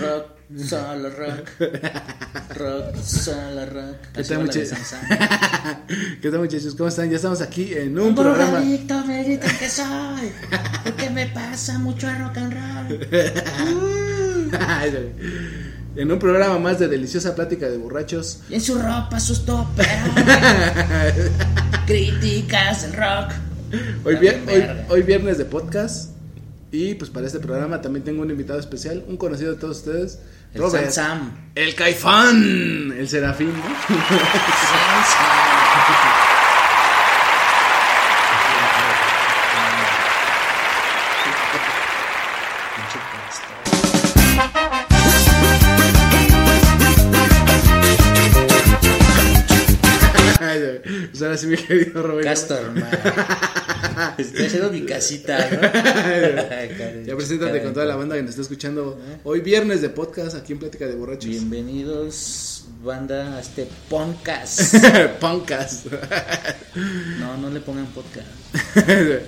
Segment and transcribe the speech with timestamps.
[0.00, 0.26] Rock,
[0.68, 1.48] solo rock.
[2.56, 3.96] Rock, solo rock.
[4.14, 4.78] ¿Qué tal, muchachos?
[6.22, 6.74] ¿Qué tal, muchachos?
[6.74, 7.10] ¿Cómo están?
[7.10, 8.44] Ya estamos aquí en un Un programa.
[8.58, 10.32] drogadicto me dicen que soy.
[10.84, 13.08] Porque me pasa mucho a rock and roll.
[15.96, 18.40] en un programa más de deliciosa plática de borrachos.
[18.48, 19.90] Y en su ropa sus toperos.
[21.86, 23.32] Críticas del rock.
[24.88, 26.09] Hoy viernes de podcast.
[26.72, 30.20] Y pues para este programa también tengo un invitado especial, un conocido de todos ustedes,
[30.54, 30.90] El Robert.
[30.90, 31.50] Sam Sam.
[31.54, 33.48] El Caifán, el Serafín.
[33.48, 33.54] ¿no?
[33.62, 35.50] Sam Sam.
[51.10, 52.24] Pues ahora sí, mi querido Robert.
[52.24, 52.88] Castor, man.
[54.16, 55.60] Estoy haciendo mi casita, ¿no?
[57.06, 60.52] Ya preséntate con toda la banda que nos está escuchando hoy viernes de podcast aquí
[60.52, 61.26] en Plática de Borrachos.
[61.26, 64.74] Bienvenidos, banda, a este podcast.
[65.20, 65.86] Punkcast.
[67.18, 68.26] No, no le pongan podcast.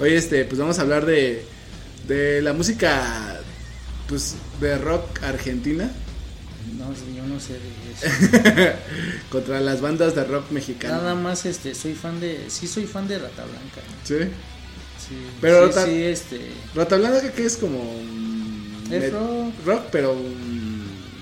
[0.00, 1.44] Hoy este, pues vamos a hablar de,
[2.06, 3.40] de la música
[4.06, 5.90] pues de rock argentina
[6.78, 7.60] No, yo no sé de
[7.92, 8.76] eso.
[9.30, 10.96] contra las bandas de rock mexicano.
[10.96, 13.80] Nada más, este, soy fan de, sí soy fan de Rata Blanca.
[14.04, 14.14] ¿Sí?
[15.08, 16.40] Sí, Pero sí, Rata- sí, este,
[16.74, 17.80] Rata Blanca que es como
[18.90, 19.54] Es rock.
[19.66, 20.16] rock, pero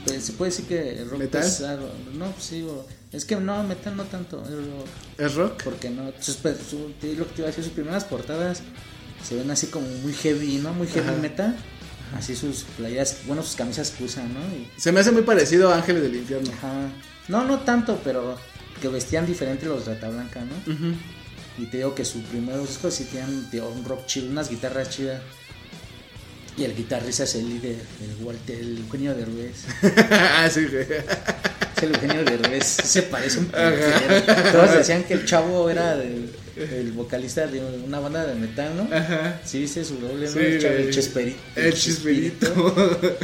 [0.05, 1.43] pues, se puede decir que rock ¿Metal?
[1.43, 1.91] pesado.
[2.15, 2.67] No, pues sí,
[3.13, 4.87] es que no, metal no tanto, es rock.
[5.19, 5.63] es rock.
[5.65, 8.63] Porque no, sus, su- lo que te iba a decir, sus primeras portadas
[9.27, 10.73] se ven así como muy heavy, ¿no?
[10.75, 11.19] Muy heavy Ajá.
[11.21, 11.57] metal.
[12.17, 14.41] Así sus playeras, bueno, sus camisas que usan, ¿no?
[14.57, 16.51] Y, Se me hace muy parecido a Ángeles del Infierno.
[16.59, 16.89] Ajá.
[17.29, 18.37] No, no tanto, pero
[18.81, 20.73] que vestían diferente los Rata Blanca, ¿no?
[20.73, 20.95] Ujú.
[21.59, 24.91] Y te digo que sus primeros discos sí tenían tío, un rock chido, unas guitarras
[24.91, 25.21] chidas.
[26.57, 29.65] Y el guitarrista es el líder, el Walter, el Eugenio Derbez.
[30.11, 30.87] ah, sí, güey.
[31.77, 34.23] Es el Eugenio Derbez, se parece un putero.
[34.53, 38.95] Todos decían que el chavo era del- el vocalista de una banda de metal, ¿no?
[38.95, 39.41] Ajá.
[39.45, 40.29] Sí, dice su doble.
[40.29, 41.39] Sí, el, el Chesperito.
[41.57, 42.75] El chisperito.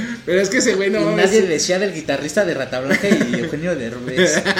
[0.26, 3.34] pero es que ese güey no y nadie decía del guitarrista de Rata Blanca y
[3.40, 4.42] Eugenio Derbez.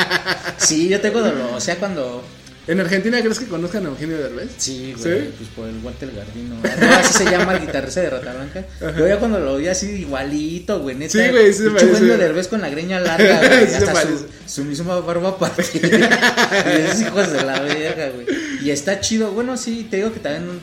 [0.58, 1.50] Sí, yo tengo dolor.
[1.54, 2.24] O sea, cuando.
[2.66, 4.50] ¿En Argentina crees que conozcan a Eugenio Derbez?
[4.56, 5.34] Sí, güey, ¿Sí?
[5.36, 6.56] pues por el Walter Gardino.
[6.56, 8.64] No, así se llama el guitarrista de Rata Blanca.
[8.96, 11.12] Yo ya cuando lo vi así igualito, güey, neta.
[11.12, 11.64] Sí, güey, sí.
[11.64, 13.66] Eugenio Derbez con la greña larga, güey.
[13.68, 15.88] Sí hasta su, su misma barba partida.
[16.66, 18.26] y esos hijos de la verga, güey.
[18.62, 19.32] Y está chido.
[19.32, 20.60] Bueno, sí, te digo que también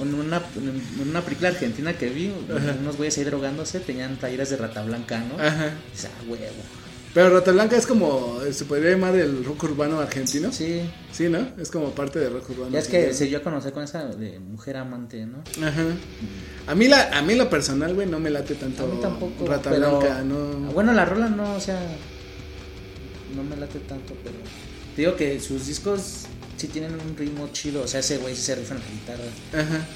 [0.00, 2.32] en una, en una película argentina que vi,
[2.80, 5.42] unos güeyes ahí drogándose tenían playeras de Rata Blanca, ¿no?
[5.42, 5.72] Ajá.
[5.92, 6.87] Dices, ah, huevo.
[7.18, 10.52] Pero Rata Blanca es como, se podría llamar el rock urbano argentino.
[10.52, 11.28] Sí, Sí.
[11.28, 11.48] ¿no?
[11.60, 12.70] Es como parte del rock urbano.
[12.70, 15.38] Ya es que se dio a conocer con esa de mujer amante, ¿no?
[15.66, 15.82] Ajá.
[16.68, 19.46] A mí, la, a mí lo personal, güey, no me late tanto A mí tampoco.
[19.46, 20.36] Rata pero- Blanca, no.
[20.72, 21.80] Bueno, la rola no, o sea,
[23.34, 24.36] no me late tanto, pero
[24.94, 26.26] te digo que sus discos
[26.56, 29.64] sí tienen un ritmo chido, o sea, ese güey sí se rifa en la guitarra.
[29.64, 29.86] Ajá.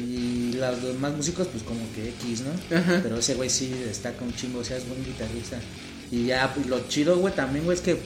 [0.00, 2.76] Y los demás músicos, pues como que X, ¿no?
[2.78, 3.00] Ajá.
[3.02, 5.58] Pero ese güey sí destaca un chingo, o sea, es buen guitarrista.
[6.10, 7.98] Y ya, pues lo chido, güey, también, güey, es que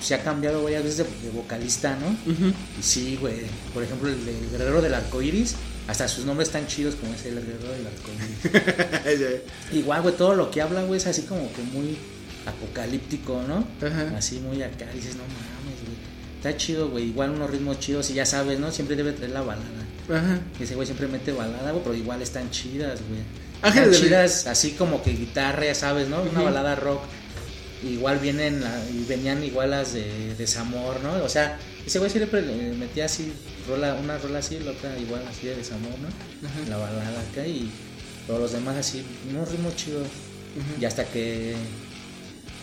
[0.00, 2.32] se ha cambiado varias veces de, de vocalista, ¿no?
[2.78, 3.42] Y sí, güey,
[3.72, 5.54] por ejemplo, el de Guerrero del Arco Iris,
[5.88, 8.10] hasta sus nombres tan chidos como ese, el Guerrero del Arco
[9.12, 9.40] Iris.
[9.72, 11.96] Igual, güey, todo lo que habla, güey, es así como que muy
[12.46, 13.66] apocalíptico, ¿no?
[13.86, 14.16] Ajá.
[14.16, 16.12] Así muy acá, dices, no mames, güey.
[16.36, 18.72] Está chido, güey, igual unos ritmos chidos y ya sabes, ¿no?
[18.72, 19.86] Siempre debe traer la balada.
[20.08, 20.40] Ajá.
[20.58, 23.20] Ese güey siempre mete balada, güey, pero igual están chidas, güey.
[23.64, 26.20] Están chidas, así como que guitarra, ya sabes, ¿no?
[26.22, 27.02] Una balada rock.
[27.84, 31.22] Igual vienen, la- y venían igual las de desamor, ¿no?
[31.24, 33.32] O sea, ese güey siempre le metía así,
[33.68, 36.08] rola, una rola así, la otra igual así de desamor, ¿no?
[36.48, 36.58] Ajá.
[36.68, 37.70] La balada acá y
[38.26, 40.06] todos los demás así, unos ritmos chidos.
[40.80, 41.54] Y hasta que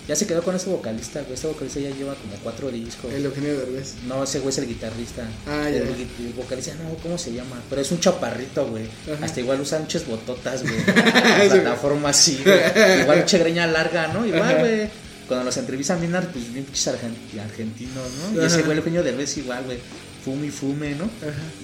[0.07, 1.33] Ya se quedó con ese vocalista, güey.
[1.35, 3.13] Este vocalista ya lleva como cuatro discos.
[3.13, 3.93] El Eugenio Derbez.
[4.07, 5.21] No, ese güey es el guitarrista.
[5.45, 5.77] Ah, ya.
[5.77, 7.61] el, vocalista, no, ¿cómo se llama?
[7.69, 8.85] Pero es un chaparrito, güey.
[9.13, 9.23] Ajá.
[9.25, 10.83] Hasta igual usa muchas bototas, güey.
[11.49, 13.01] Plataforma así, güey.
[13.01, 14.25] Igual mucha greña larga, ¿no?
[14.25, 14.57] Igual, Ajá.
[14.59, 14.89] güey.
[15.29, 17.95] Cuando los entrevistan bien, pues, bien pinches argen- argentinos,
[18.33, 18.41] ¿no?
[18.41, 18.65] Y ese Ajá.
[18.65, 19.77] güey, el Eugenio Derbez igual, güey.
[20.25, 21.09] Fume y fume, ¿no?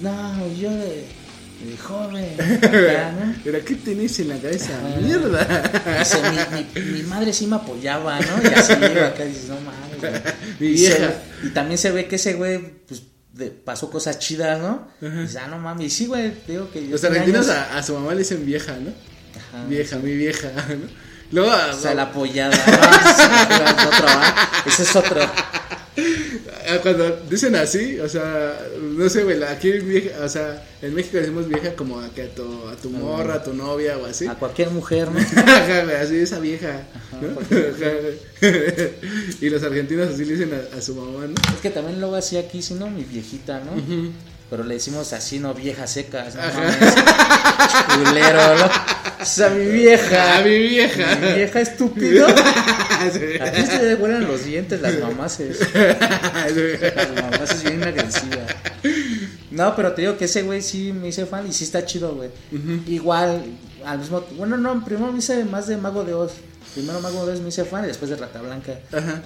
[0.00, 1.04] No, yo de,
[1.66, 2.34] de joven.
[2.62, 3.34] acá, ¿no?
[3.44, 4.70] ¿Pero qué tenés en la cabeza?
[4.78, 4.96] Ajá.
[5.00, 5.98] Mierda.
[5.98, 8.42] Dice, mi, mi, mi madre sí me apoyaba, ¿no?
[8.42, 10.12] Y así, acá dices, no mames, güey.
[10.72, 11.14] Y se- vieja.
[11.42, 13.02] y también se ve que ese güey, pues,
[13.34, 14.88] de- pasó cosas chidas, ¿no?
[15.02, 15.16] Ajá.
[15.18, 15.86] Y dices, ah, no mames.
[15.86, 16.80] Y sí, güey, digo que.
[16.82, 18.90] Los tiene argentinos años- a, a su mamá le dicen vieja, ¿no?
[19.58, 19.66] Ajá.
[19.68, 21.05] Vieja, mi vieja, ¿no?
[21.32, 22.56] Luego, O sea, la apoyada.
[22.56, 22.62] ¿no?
[22.66, 24.62] Ese es otro, ¿ah?
[24.66, 25.22] Ese es otro.
[25.22, 31.16] a- cuando dicen así, o sea, no sé, güey, aquí vieja, o sea, en México
[31.16, 34.26] decimos vieja como a, que a, tu, a tu morra, a tu novia o así.
[34.26, 35.18] A cualquier mujer, ¿no?
[35.20, 36.82] Ajá, güey, así esa vieja.
[39.40, 41.34] y los argentinos así le dicen a, a su mamá, ¿no?
[41.54, 43.72] Es que también luego así aquí, si no, mi viejita, ¿no?
[44.48, 46.94] Pero le decimos así, no, viejas secas, no mames.
[47.94, 48.66] Culero, ¿no?
[49.20, 50.38] O sea, mi vieja.
[50.38, 51.16] A mi vieja.
[51.16, 52.26] Mi vieja estúpido.
[53.12, 53.38] Sí.
[53.40, 55.58] Aquí se vuelan los dientes las mamases.
[55.74, 58.56] Las mamases bien agresivas.
[59.50, 62.14] No, pero te digo que ese güey sí me hice fan y sí está chido,
[62.14, 62.30] güey.
[62.86, 63.44] Igual,
[63.84, 66.32] al mismo Bueno, no, primero me hice más de Mago de Oz.
[66.74, 68.72] Primero Mago de Oz me hice fan y después de Rata Blanca.
[68.90, 69.22] Ajá.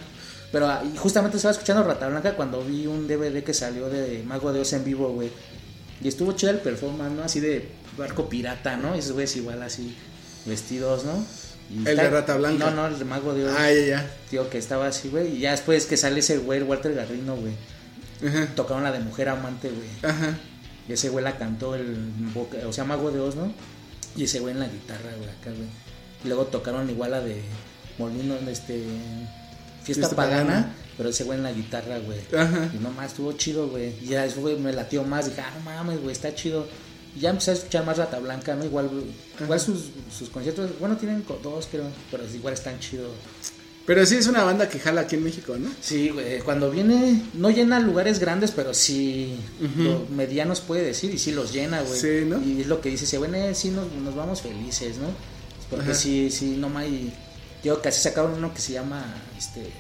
[0.52, 4.52] Pero ah, justamente estaba escuchando Rata Blanca cuando vi un DVD que salió de Mago
[4.52, 5.30] de Oz en vivo, güey.
[6.02, 7.22] Y estuvo chido el performance, ¿no?
[7.22, 8.96] Así de barco pirata, ¿no?
[8.96, 9.94] Y esos güeyes igual así,
[10.46, 11.24] vestidos, ¿no?
[11.70, 12.70] Y ¿El de Rata Blanca?
[12.70, 13.54] No, no, el de Mago de Oz.
[13.56, 14.10] Ah, ya, ya.
[14.28, 15.36] Tío, que estaba así, güey.
[15.36, 17.52] Y ya después que sale ese güey, el Walter Garrino, güey.
[18.26, 18.48] Ajá.
[18.54, 19.88] Tocaron la de Mujer Amante, güey.
[20.02, 20.36] Ajá.
[20.88, 21.96] Y ese güey la cantó el.
[22.66, 23.52] O sea, Mago de Oz, ¿no?
[24.16, 25.68] Y ese güey en la guitarra, güey, acá, güey.
[26.24, 27.40] Y luego tocaron igual la de
[27.98, 28.82] Molino, este.
[29.82, 30.74] Fiesta, Fiesta pagana, Pagana.
[30.96, 32.18] pero ese güey en la guitarra, güey.
[32.36, 32.70] Ajá.
[32.74, 33.92] Y nomás estuvo chido, güey.
[34.02, 35.26] Y ya eso, güey, me latió más.
[35.26, 36.66] Dije, ah, no mames, güey, está chido.
[37.16, 38.64] Y ya empecé a escuchar más Rata Blanca, ¿no?
[38.64, 39.04] Igual, güey,
[39.40, 39.86] igual sus,
[40.16, 43.10] sus conciertos, bueno, tienen dos, creo, pero igual están chidos.
[43.86, 45.68] Pero sí es una banda que jala aquí en México, ¿no?
[45.80, 49.34] Sí, güey, cuando viene, no llena lugares grandes, pero sí
[49.78, 51.98] lo- medianos puede decir, y sí los llena, güey.
[51.98, 52.40] Sí, ¿no?
[52.40, 55.08] Y es lo que dice, se bueno, eh, sí nos, nos vamos felices, ¿no?
[55.68, 55.94] Porque Ajá.
[55.94, 57.12] sí, sí, no más, y
[57.62, 59.04] yo casi sacaron uno que se llama,
[59.38, 59.70] este,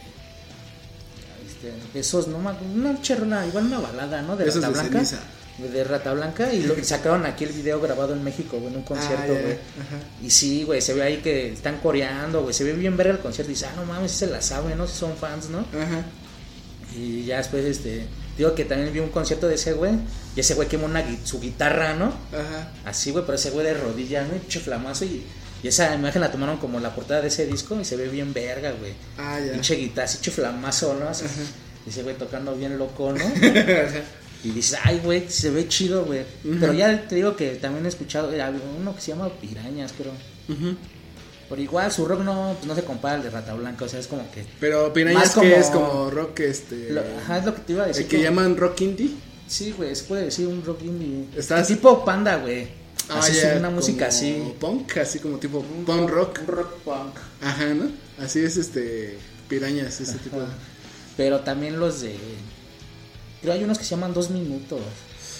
[1.46, 4.36] este, besos, no una charla, igual una balada, ¿no?
[4.36, 5.04] De Besos Rata de Blanca.
[5.06, 5.24] ceniza.
[5.58, 8.82] De Rata Blanca, y, lo, sacaron aquí el video grabado en México, güey, en un
[8.84, 9.52] concierto, Ah, güey.
[9.52, 9.98] ajá.
[10.22, 13.18] Y sí, güey, se ve ahí que están coreando, güey, se ve bien ver el
[13.18, 14.86] concierto y dice, ah, no mames, se la saben, ¿no?
[14.86, 15.58] Si son fans, ¿no?
[15.58, 16.04] Ajá.
[16.96, 18.06] Y ya después, este,
[18.38, 19.92] digo que también vi un concierto de ese güey,
[20.34, 22.06] y ese güey quemó una, su guitarra, ¿no?
[22.06, 22.72] Ajá.
[22.86, 24.34] Así, güey, pero ese güey de rodilla, ¿no?
[24.34, 25.24] Y pinche flamazo, y,
[25.62, 28.32] y esa imagen la tomaron como la portada de ese disco, y se ve bien
[28.32, 28.92] verga, güey.
[29.18, 29.52] Ah, ya.
[29.52, 31.08] Pinche guitarra, así, pinche flamazo, ¿no?
[31.08, 31.24] Así,
[31.86, 33.24] y ese güey tocando bien loco, ¿no?
[34.42, 36.22] Y dices, ay, güey, se ve chido, güey.
[36.58, 38.30] Pero ya te digo que también he escuchado,
[38.80, 40.12] uno que se llama Pirañas, creo.
[40.48, 40.76] Ujú.
[41.50, 44.00] Pero igual su rock no, pues no se compara al de Rata Blanca, o sea,
[44.00, 44.46] es como que...
[44.58, 46.88] Pero Pirañas que es como rock, este...
[46.90, 48.04] lo- ajá, es lo que te iba a decir.
[48.04, 49.10] el que como- llaman rock indie.
[49.46, 51.26] Sí, güey, se puede decir un rock indie.
[51.36, 52.68] Estás- Tipo panda, güey.
[53.10, 54.54] Así Ah, ya, es una música como así.
[54.60, 56.40] Punk, así como tipo punk rock.
[56.42, 57.16] Un rock punk.
[57.42, 57.90] Ajá, ¿no?
[58.18, 59.18] Así es este
[59.48, 60.46] Pirañas, ese tipo de...
[61.16, 62.16] Pero también los de...
[63.42, 64.80] Creo hay unos que se llaman dos minutos.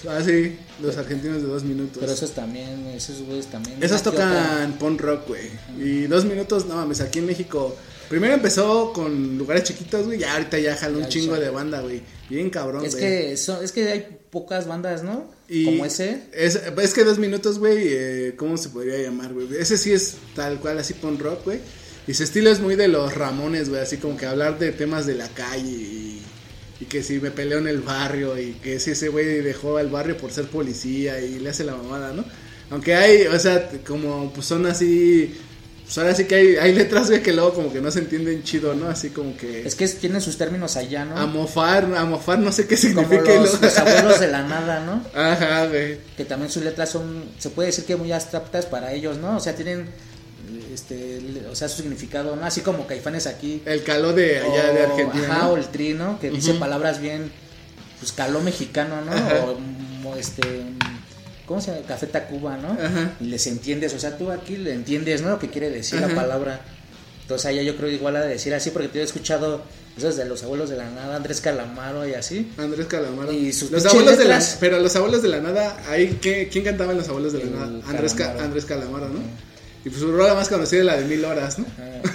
[0.09, 1.99] Ah, sí, los argentinos de dos minutos.
[2.01, 3.83] Pero esos también, esos güeyes también.
[3.83, 5.51] Esos tocan punk rock, güey.
[5.79, 7.77] Y dos minutos, no mames, aquí en México.
[8.09, 10.19] Primero empezó con lugares chiquitos, güey.
[10.19, 12.03] Ya ahorita ya jala un chingo de banda, güey.
[12.29, 15.31] Bien cabrón, Es que, son, es que hay pocas bandas, ¿no?
[15.53, 16.23] Y Como ese.
[16.33, 19.49] Es, es que dos minutos, güey, eh, ¿cómo se podría llamar, güey?
[19.59, 21.59] Ese sí es tal cual, así punk rock, güey.
[22.07, 23.81] Y su estilo es muy de los Ramones, güey.
[23.81, 26.23] Así como que hablar de temas de la calle y,
[26.79, 29.89] y que si me peleo en el barrio y que si ese güey dejó al
[29.89, 32.25] barrio por ser policía y le hace la mamada, ¿no?
[32.71, 35.35] Aunque hay, o sea, como pues son así...
[35.91, 38.77] Pues ahora sí que hay, hay letras, que luego como que no se entienden chido,
[38.77, 38.89] ¿no?
[38.89, 39.67] Así como que...
[39.67, 41.17] Es que tienen sus términos allá, ¿no?
[41.17, 43.35] Amofar, amofar, no sé qué significa.
[43.35, 45.05] los, abuelos de la nada, ¿no?
[45.21, 45.99] Ajá, güey.
[46.17, 49.37] que también sus letras son, se puede decir que muy abstractas para ellos, ¿no?
[49.37, 49.89] O sea, tienen,
[50.73, 52.47] este, o sea, su significado, ¿no?
[52.47, 53.61] Así como Caifanes aquí.
[53.67, 55.27] El calor de allá de Argentina.
[55.29, 55.51] Ajá, ¿no?
[55.55, 56.21] o el tri, ¿no?
[56.21, 57.33] Que dice palabras bien,
[57.99, 59.11] pues caló mexicano, ¿no?
[59.11, 59.45] Ajá.
[59.45, 61.00] O, mm, este, mm,
[61.51, 61.85] ¿cómo se llama?
[61.89, 62.69] Café Tacuba, ¿no?
[62.81, 63.11] Ajá.
[63.21, 65.31] Y les entiendes, o sea, tú aquí le entiendes, ¿no?
[65.31, 66.07] Lo que quiere decir Ajá.
[66.07, 66.61] la palabra.
[67.23, 69.63] Entonces allá yo creo igual a decir así, porque te he escuchado
[69.99, 72.53] esos de los abuelos de la nada, Andrés Calamaro y así.
[72.57, 73.33] Andrés Calamaro.
[73.33, 76.63] Y sus los abuelos de la, pero los abuelos de la nada, ahí ¿qué- ¿quién
[76.65, 77.67] cantaba en los abuelos de la nada?
[77.89, 78.45] Andrés, Ca- Calamaro.
[78.45, 79.21] Andrés Calamaro, ¿no?
[79.85, 81.65] Y pues su rola más conocida es la de Mil Horas, ¿no?
[81.65, 82.11] Ajá.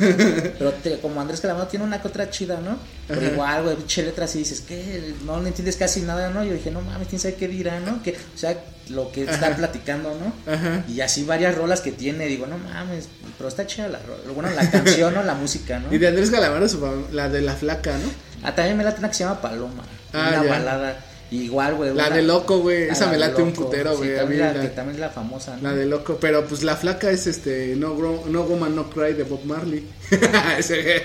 [0.58, 2.78] Pero te- como Andrés Calamaro tiene una que otra chida, ¿no?
[3.08, 3.32] Pero Ajá.
[3.32, 5.14] igual, güey, pinche letras y dices, ¿qué?
[5.26, 6.44] No le entiendes casi nada, ¿no?
[6.44, 8.04] Yo dije, no mames, quién sabe qué dirá, ¿no?
[8.04, 8.56] Que, o sea,
[8.90, 9.56] lo que está Ajá.
[9.56, 10.52] platicando, ¿no?
[10.54, 10.84] Ajá.
[10.88, 13.08] Y así varias rolas que tiene, digo, no mames,
[13.38, 14.22] pero está chida la rola.
[14.34, 15.24] Bueno, la canción, ¿no?
[15.24, 15.92] La música, ¿no?
[15.94, 16.68] Y de Andrés Calamaro,
[17.12, 18.12] la de La Flaca, ¿no?
[18.44, 19.84] Ah, también me late una que se llama Paloma.
[20.14, 20.50] Ah, una ya.
[20.52, 21.06] balada.
[21.32, 21.94] Igual, güey.
[21.96, 22.84] La una- de Loco, güey.
[22.84, 24.16] Esa la me late un putero, güey.
[24.16, 25.64] también, la, la- que también es la famosa, ¿no?
[25.70, 29.14] La de loco, pero pues la flaca es este No, Gro- no Woman No Cry
[29.14, 29.88] de Bob Marley.
[30.60, 31.02] Ese-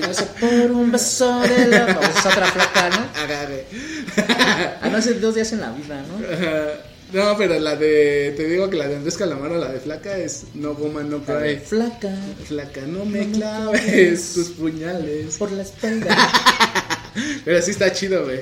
[0.00, 1.86] no sé, por un beso de la...
[1.98, 3.20] Pues es otra flaca, ¿no?
[3.22, 3.66] Agarre.
[4.80, 6.18] Ah, no, hace dos días en la vida, ¿no?
[7.10, 10.44] No, pero la de te digo que la de Andrés Calamaro, la de flaca es
[10.54, 11.56] No Woman No Cry.
[11.58, 12.10] Flaca.
[12.46, 15.36] Flaca, no me claves tus puñales.
[15.38, 16.14] Por la espalda.
[17.44, 18.40] Pero sí está chido, güey.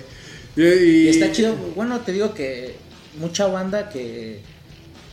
[0.56, 1.54] Y, y- Y está chido.
[1.74, 2.76] Bueno, te digo que
[3.18, 4.40] mucha banda que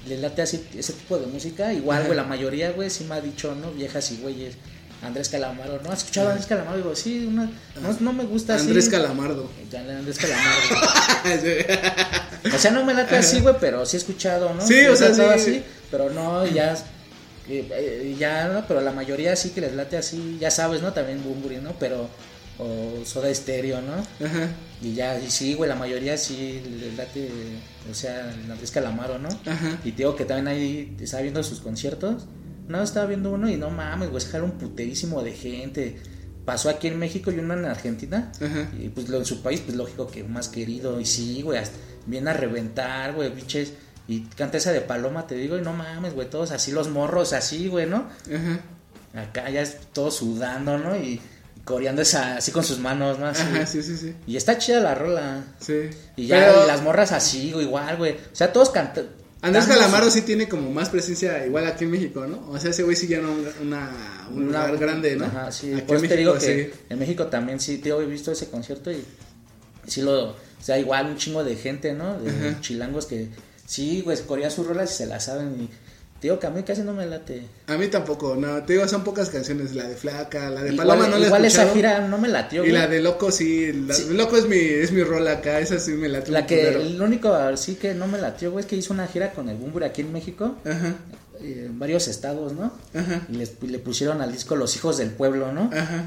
[0.07, 1.73] le late así ese tipo de música.
[1.73, 2.07] Igual, Ajá.
[2.07, 3.71] güey, la mayoría, güey, sí me ha dicho, ¿no?
[3.71, 4.55] Viejas y güeyes.
[5.01, 5.91] Andrés Calamaro, ¿no?
[5.91, 6.77] ¿Has escuchado a Andrés Calamaro?
[6.77, 8.67] Digo, sí, una- no, no me gusta así.
[8.67, 9.49] Andrés Calamardo.
[9.75, 10.59] Andrés Calamaro.
[12.53, 14.65] O sea, no me late así, güey, pero sí he escuchado, ¿no?
[14.65, 15.21] Sí, o sea, sí.
[15.21, 16.73] así, pero no, ya.
[17.49, 18.65] eh, eh, ya, ¿no?
[18.67, 20.91] Pero la mayoría sí que les late así, ya sabes, ¿no?
[20.93, 21.73] También Bumburi, ¿no?
[21.79, 22.09] Pero.
[22.63, 23.95] O Soda Estéreo, ¿no?
[24.25, 24.49] Ajá.
[24.81, 27.29] Y ya, y sí, güey, la mayoría sí les late,
[27.91, 29.27] o sea, Andrés Calamaro, ¿no?
[29.45, 29.79] Ajá.
[29.83, 32.25] Y te digo que también ahí estaba viendo sus conciertos.
[32.67, 35.99] No, estaba viendo uno y no mames, güey, se un puterísimo de gente.
[36.45, 38.31] Pasó aquí en México y uno en Argentina.
[38.35, 38.69] Ajá.
[38.79, 41.01] Y pues lo en su país, pues lógico que más querido.
[41.01, 43.73] Y sí, güey, hasta viene a reventar, güey, biches.
[44.07, 47.33] Y canta esa de Paloma, te digo, y no mames, güey, todos así, los morros
[47.33, 48.07] así, güey, ¿no?
[48.33, 48.59] Ajá.
[49.21, 50.97] Acá ya es todos sudando, ¿no?
[50.97, 51.21] Y
[51.65, 53.27] coreando esa, así con sus manos, ¿no?
[53.27, 53.41] Así.
[53.41, 54.13] Ajá, sí, sí, sí.
[54.27, 55.43] Y está chida la rola.
[55.59, 55.89] Sí.
[56.15, 58.13] Y ya Pero y las morras así, igual, güey.
[58.13, 59.07] O sea, todos cantan.
[59.41, 62.49] Andrés Calamaro sí tiene como más presencia igual aquí en México, ¿no?
[62.49, 63.29] O sea, ese güey sí ya no
[63.61, 63.91] una,
[64.31, 65.25] un una- lugar grande, ¿no?
[65.25, 65.73] Ajá, sí.
[65.73, 66.39] Aquí Por en eso te digo que
[66.71, 66.79] sí.
[66.89, 69.03] en México también sí, tío, he visto ese concierto y
[69.85, 72.17] sí lo, o sea, igual un chingo de gente, ¿no?
[72.21, 72.61] De Ajá.
[72.61, 73.27] chilangos que
[73.65, 75.69] sí, güey, corean sus rolas y se las saben y
[76.23, 77.43] te digo que a mí casi no me late.
[77.67, 80.87] A mí tampoco, no, te digo, son pocas canciones, la de Flaca, la de igual
[80.87, 82.71] Paloma no la igual esa gira no me latió, Y güey.
[82.79, 84.05] la de Loco sí, la Sí.
[84.13, 87.35] Loco es mi, es mi rol acá, esa sí me late La que, el único
[87.57, 89.99] sí que no me latió, güey, es que hizo una gira con el Bumbur aquí
[89.99, 90.95] en México, Ajá,
[91.41, 92.71] eh, en varios estados, ¿no?
[92.93, 95.69] ajá, Y les- le pusieron al disco Los Hijos del Pueblo, ¿no?
[95.73, 96.05] ajá.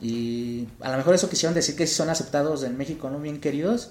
[0.00, 3.18] Y a lo mejor eso quisieron decir que sí son aceptados en México, ¿no?
[3.18, 3.90] Bien queridos.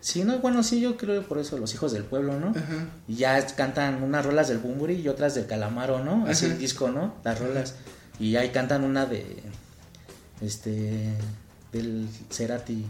[0.00, 2.50] Sí, no, bueno, sí, yo creo por eso los hijos del pueblo, ¿no?
[2.50, 2.86] Ajá.
[3.06, 6.26] Y ya cantan unas rolas del Bumburi y otras del Calamaro, ¿no?
[6.26, 6.54] Así Ajá.
[6.54, 7.14] el disco, ¿no?
[7.22, 7.74] Las rolas.
[8.18, 9.26] Y ahí cantan una de.
[10.40, 11.12] Este.
[11.72, 12.84] Del Cerati.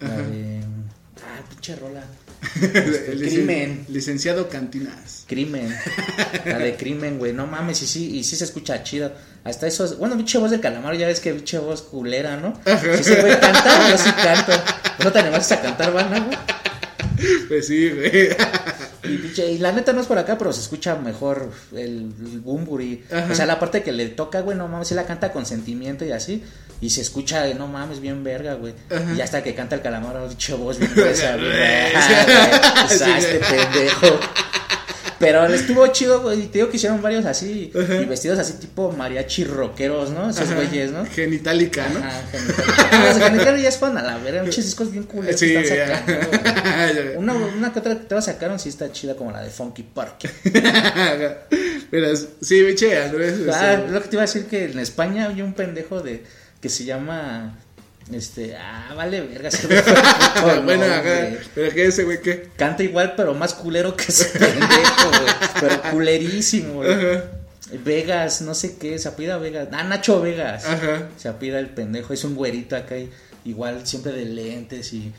[0.00, 0.60] La de.
[1.18, 2.02] Ah, pinche rola.
[2.54, 3.86] Este, licen- crimen.
[3.88, 5.24] Licenciado Cantinas.
[5.26, 5.74] Crimen.
[6.44, 7.32] La de crimen, güey.
[7.32, 9.12] No mames, y sí, y sí se escucha chido.
[9.44, 9.96] Hasta eso.
[9.96, 12.52] Bueno, pinche voz del calamaro, ya ves que pinche voz culera, ¿no?
[12.64, 14.52] Si ese güey canta, yo sí canto.
[15.02, 16.36] ¿No te animas a cantar banda, güey?
[17.48, 18.28] Pues sí, güey.
[19.04, 23.04] Y, y la neta no es por acá, pero se escucha mejor el, el Bumburi.
[23.30, 26.04] O sea, la parte que le toca, güey, no mames, sí la canta con sentimiento
[26.04, 26.42] y así.
[26.80, 28.74] Y se escucha, no mames, bien verga, güey.
[28.90, 29.14] Ajá.
[29.16, 31.50] Y hasta que canta el calamaro, pinche voz bien gruesa, güey.
[32.88, 34.20] Sea, este pendejo.
[35.24, 36.46] Pero estuvo chido, güey.
[36.46, 37.72] Te digo que hicieron varios así.
[37.74, 37.96] Ajá.
[37.96, 40.30] Y vestidos así tipo mariachi rockeros, ¿no?
[40.30, 40.56] Esos Ajá.
[40.56, 41.04] güeyes, ¿no?
[41.06, 41.98] Genitalica, ¿no?
[41.98, 43.12] Ajá, Genitalica.
[43.12, 44.42] Genitalica ya es fan a la verga.
[44.42, 47.16] Muchos discos bien culeros Sí, que están sacando, güey.
[47.16, 50.30] Una, una que otra que te sacaron sí está chida como la de Funky Park.
[51.90, 52.08] Pero
[52.40, 53.34] sí, biche, Andrés.
[53.52, 56.24] Ah, este, lo que te iba a decir que en España hay un pendejo de
[56.60, 57.58] que se llama
[58.12, 61.30] este, ah, vale verga, se me fue bueno, ajá.
[61.54, 62.50] Pero que ese güey que.
[62.56, 66.92] Canta igual pero más culero que ese pendejo, güey, pero culerísimo, güey.
[66.92, 67.24] Ajá.
[67.82, 69.68] Vegas, no sé qué, se apida Vegas.
[69.72, 70.66] Ah, Nacho Vegas.
[70.66, 71.08] Ajá.
[71.16, 72.94] Se apida el pendejo, es un güerito acá,
[73.44, 75.12] igual siempre de lentes y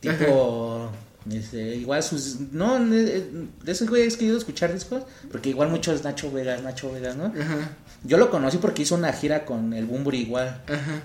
[0.00, 0.90] tipo.
[1.30, 2.40] Este, igual sus.
[2.52, 3.20] No, de
[3.62, 6.90] de esos güeyes que he ido a escuchar discos, porque igual muchos Nacho Vegas, Nacho
[6.90, 7.26] Vegas, ¿no?
[7.26, 7.76] Ajá.
[8.02, 10.62] Yo lo conocí porque hizo una gira con el Bumburi igual.
[10.66, 11.02] Ajá.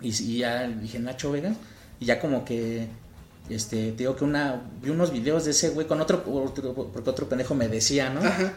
[0.00, 1.56] Y, y ya dije Nacho Vegas.
[2.00, 2.86] Y ya como que.
[3.48, 4.60] Este, te digo que una.
[4.82, 8.20] Vi unos videos de ese güey con otro, otro- Porque otro pendejo me decía, ¿no?
[8.20, 8.52] Ajá.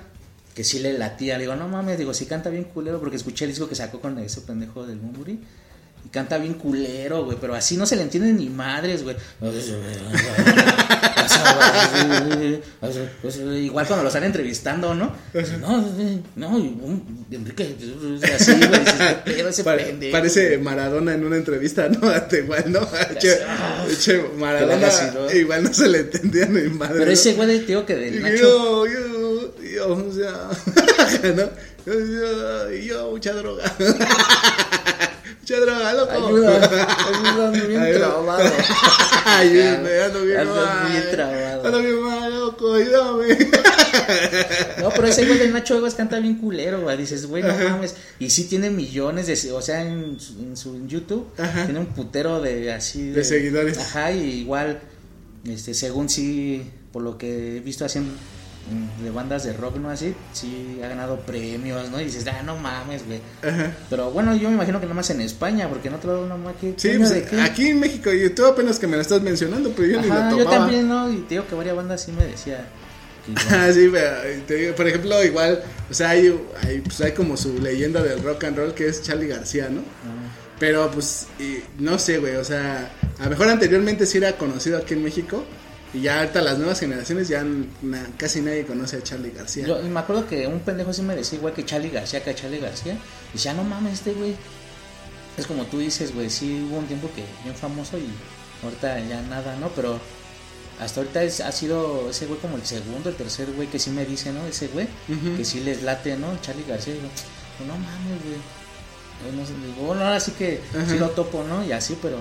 [0.53, 1.37] que sí le latía.
[1.37, 3.99] Le digo, no mames, digo, sí canta bien culero, porque escuché el disco que sacó
[4.01, 5.39] con ese pendejo del Bumburi.
[6.03, 9.15] Y canta bien culero, güey, pero así no se le entiende ni madres, güey.
[13.55, 15.13] Igual cuando lo están entrevistando, ¿no?
[15.59, 15.91] No,
[16.35, 17.75] no, Enrique,
[18.35, 18.95] así, güey, dices,
[19.25, 20.11] ¿qué pedo ese pendejo?
[20.11, 21.99] parece Maradona en una entrevista, ¿no?
[22.37, 22.87] Igual, ¿no?
[23.19, 24.89] Che, ah, che, Maradona
[25.33, 26.99] igual no se le entendía ni madre.
[26.99, 28.37] Pero ese güey, digo que del Y Nacho.
[28.37, 30.49] Yo, yo, yo, o sea,
[31.35, 32.71] ¿no?
[32.73, 33.63] Y yo, mucha droga.
[35.39, 36.11] mucha droga, loco.
[36.11, 38.15] Ayuda, ayuda, ando bien Ayuda.
[40.05, 40.91] ando bien Ando mal.
[40.91, 41.65] bien.
[41.65, 43.37] Ando bien mal, loco, ayúdame.
[44.81, 46.97] No, pero ese güey del Nacho Vegas canta bien culero, güey.
[46.97, 47.95] Dices, güey, no mames.
[48.19, 49.51] Y sí tiene millones de.
[49.51, 51.65] O sea, en su, en su YouTube Ajá.
[51.65, 53.09] tiene un putero de así.
[53.09, 53.77] De seguidores.
[53.77, 54.79] Ajá, y igual,
[55.45, 58.11] este, según sí, por lo que he visto en-
[59.03, 59.89] de bandas de rock, ¿no?
[59.89, 61.99] Así, sí ha ganado premios, ¿no?
[61.99, 63.19] Y dices, ah, no mames, güey.
[63.43, 63.75] Ajá.
[63.89, 66.73] Pero bueno, yo me imagino que nomás en España, porque en otro lado nomás que.
[66.77, 69.87] Sí, pues de aquí en México, y tú apenas que me lo estás mencionando, pero
[69.87, 70.57] yo ni lo yo topaba.
[70.59, 71.11] también, ¿no?
[71.11, 72.65] Y te digo que varias bandas sí me decía.
[73.49, 77.37] Ah, sí, pero, te digo, por ejemplo, igual, o sea, hay, hay, pues, hay como
[77.37, 79.81] su leyenda del rock and roll que es Charlie García, ¿no?
[79.81, 80.31] Ah.
[80.59, 84.77] Pero pues, y, no sé, güey, o sea, a lo mejor anteriormente sí era conocido
[84.77, 85.43] aquí en México
[85.93, 87.43] y ya ahorita las nuevas generaciones ya
[87.81, 89.65] na- casi nadie conoce a Charlie García.
[89.67, 92.59] Yo me acuerdo que un pendejo sí me decía, güey, que Charlie García, que Charlie
[92.59, 92.97] García.
[93.33, 94.35] Y ya no mames, este güey.
[95.37, 98.05] Es como tú dices, güey, sí hubo un tiempo que bien famoso y
[98.63, 99.69] ahorita ya nada, ¿no?
[99.69, 99.99] Pero
[100.79, 103.89] hasta ahorita es- ha sido ese güey como el segundo, el tercer güey que sí
[103.91, 104.45] me dice, ¿no?
[104.45, 104.87] Ese güey,
[105.37, 106.27] que sí les late, ¿no?
[106.41, 106.93] Charlie García.
[106.93, 107.09] Y digo,
[107.57, 108.37] "Pues no mames, güey.
[109.25, 111.63] Yo no sé, digo, bueno, ahora sí que sí lo topo, ¿no?
[111.65, 112.17] Y así, pero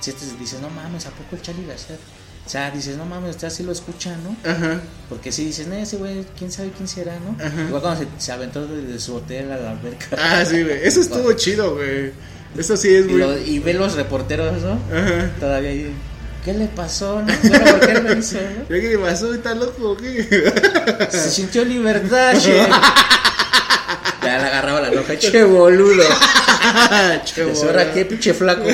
[0.00, 1.96] si te dices, no mames, ¿a poco el Charlie García?
[2.50, 4.34] O sea, dices, no mames, usted así lo escucha, ¿no?
[4.50, 4.80] Ajá.
[5.08, 7.36] Porque si dices, no, ese güey, quién sabe quién será, ¿no?
[7.40, 7.62] Ajá.
[7.68, 10.06] Igual cuando se, se aventó desde su hotel a la alberca.
[10.18, 12.10] Ah, sí, güey, eso estuvo chido, güey.
[12.58, 13.20] Eso sí es y, muy...
[13.20, 14.72] lo- y ve los reporteros, ¿no?
[14.72, 15.30] Ajá.
[15.38, 15.92] Todavía ahí,
[16.44, 17.32] ¿qué le pasó, no?
[17.40, 18.66] Bueno, ¿por qué lo hizo, no?
[18.68, 19.32] ¿Qué le pasó?
[19.32, 21.06] ¿Está loco qué?
[21.08, 22.66] Se sintió libertad, che.
[24.38, 26.04] Le agarraba la loca, che boludo.
[27.24, 28.64] Che, ahora qué pinche flaco.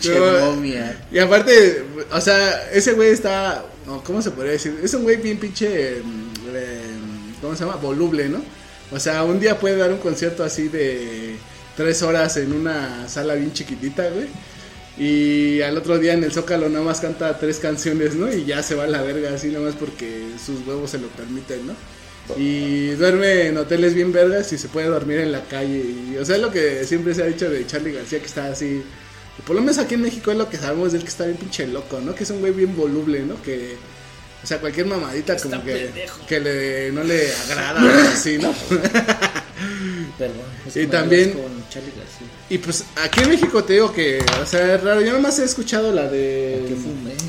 [0.00, 0.96] che momia.
[1.10, 3.64] Y aparte, o sea, ese güey está,
[4.04, 4.78] ¿cómo se podría decir?
[4.82, 6.80] Es un güey bien pinche, mm, eh,
[7.40, 7.76] ¿cómo se llama?
[7.76, 8.42] Voluble, ¿no?
[8.90, 11.36] O sea, un día puede dar un concierto así de
[11.76, 14.26] tres horas en una sala bien chiquitita, güey.
[14.98, 18.32] Y al otro día en el Zócalo nada más canta tres canciones, ¿no?
[18.32, 21.06] Y ya se va a la verga así nada más porque sus huevos se lo
[21.08, 21.74] permiten, ¿no?
[22.36, 25.78] Y duerme en hoteles bien vergas y se puede dormir en la calle.
[25.78, 28.46] Y, o sea, es lo que siempre se ha dicho de Charlie García, que está
[28.46, 28.82] así.
[29.46, 31.36] Por lo menos aquí en México es lo que sabemos de él, que está bien
[31.36, 32.14] pinche loco, ¿no?
[32.14, 33.40] Que es un güey bien voluble, ¿no?
[33.42, 33.76] Que,
[34.42, 35.90] o sea, cualquier mamadita como que,
[36.28, 38.52] que le, no le agrada o así, ¿no?
[40.18, 40.36] Perdón.
[40.66, 42.26] es Y que también- Con Charlie García.
[42.50, 45.00] y pues aquí en México te digo que, o sea, es raro.
[45.02, 46.74] Yo nomás he escuchado la de.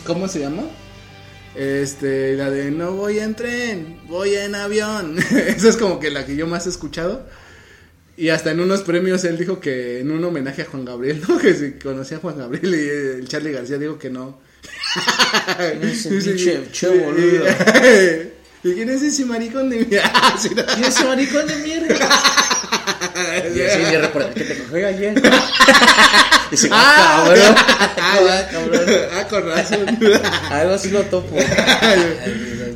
[0.06, 0.64] ¿Cómo se llama?
[1.60, 5.18] Este, la de no voy en tren, voy en avión.
[5.32, 7.28] Esa es como que la que yo más he escuchado.
[8.16, 11.38] Y hasta en unos premios él dijo que en un homenaje a Juan Gabriel, ¿no?
[11.38, 14.40] Que si conocía a Juan Gabriel y el Charlie García dijo que no.
[15.58, 16.86] ¿Quién es el Sí, pinche sí.
[16.88, 17.46] boludo?
[18.64, 19.86] ¿Y quién es ese maricón de no.
[19.88, 22.10] ¿Quién es ese maricón de mierda?
[23.56, 25.22] Y así de repente, que te cogió ayer.
[26.52, 27.56] Dice, ah, cabrón.
[28.02, 28.82] Ah, cabrón.
[29.14, 30.00] Ah, con razón.
[30.50, 31.36] Algo así lo topo.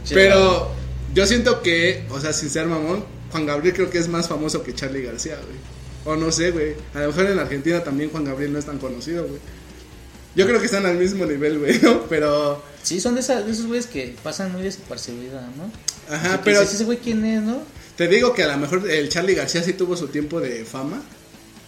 [0.09, 0.71] Pero
[1.13, 4.63] yo siento que, o sea, sin ser mamón, Juan Gabriel creo que es más famoso
[4.63, 5.57] que Charlie García, güey.
[6.05, 6.75] O no sé, güey.
[6.93, 9.39] A lo mejor en Argentina también Juan Gabriel no es tan conocido, güey.
[10.35, 12.03] Yo creo que están al mismo nivel, güey, ¿no?
[12.09, 15.71] Pero, Sí, son de, esas, de esos güeyes que pasan muy desapercibidas, ¿no?
[16.13, 17.63] ajá, pero ese güey quién es, ¿no?
[17.95, 21.01] Te digo que a lo mejor el Charlie García sí tuvo su tiempo de fama.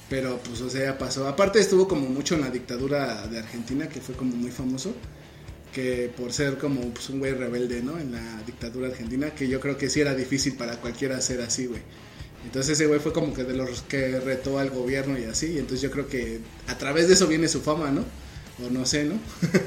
[0.10, 1.28] Pero, pues, o sea, pasó.
[1.28, 4.94] Aparte, estuvo como mucho en la dictadura de Argentina, que fue como muy famoso.
[5.74, 7.98] Que por ser como pues, un güey rebelde, ¿no?
[8.00, 11.66] En la dictadura argentina, que yo creo que sí era difícil para cualquiera ser así,
[11.66, 11.82] güey.
[12.46, 15.54] Entonces ese güey fue como que de los que retó al gobierno y así.
[15.54, 18.06] Y entonces yo creo que a través de eso viene su fama, ¿no?
[18.64, 19.20] O no sé, ¿no?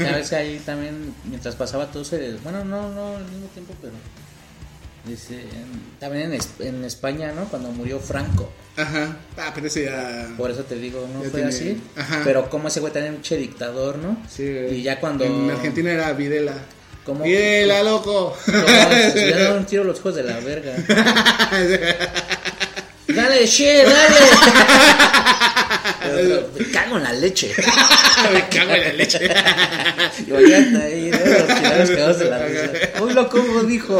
[0.07, 2.37] A veces ahí también, mientras pasaba todo ese.
[2.43, 3.93] Bueno, no, no al mismo tiempo, pero.
[5.05, 7.45] Dice, en- también en, Es- en España, ¿no?
[7.47, 8.51] Cuando murió Franco.
[8.77, 9.17] Ajá.
[9.37, 10.29] Ah, pero ese ya...
[10.37, 11.81] Por eso te digo, no fue tiene- así.
[11.97, 12.21] ajá.
[12.25, 14.17] Pero como ese güey también un che dictador, ¿no?
[14.29, 14.43] Sí.
[14.45, 15.25] Y ya cuando.
[15.25, 16.53] En Argentina era Videla.
[17.05, 17.25] ¿Cómo?
[17.25, 18.37] Videla, loco.
[18.47, 20.75] No, se dieron un tiro los hijos de la verga.
[23.19, 24.19] Dale, che, dale.
[26.59, 27.53] Me cago en la leche.
[28.33, 29.31] Me cago en la leche.
[30.27, 31.19] Imagínate ahí, ¿no?
[31.79, 32.71] Los cagados de la risa.
[33.03, 33.99] Uy, lo como dijo.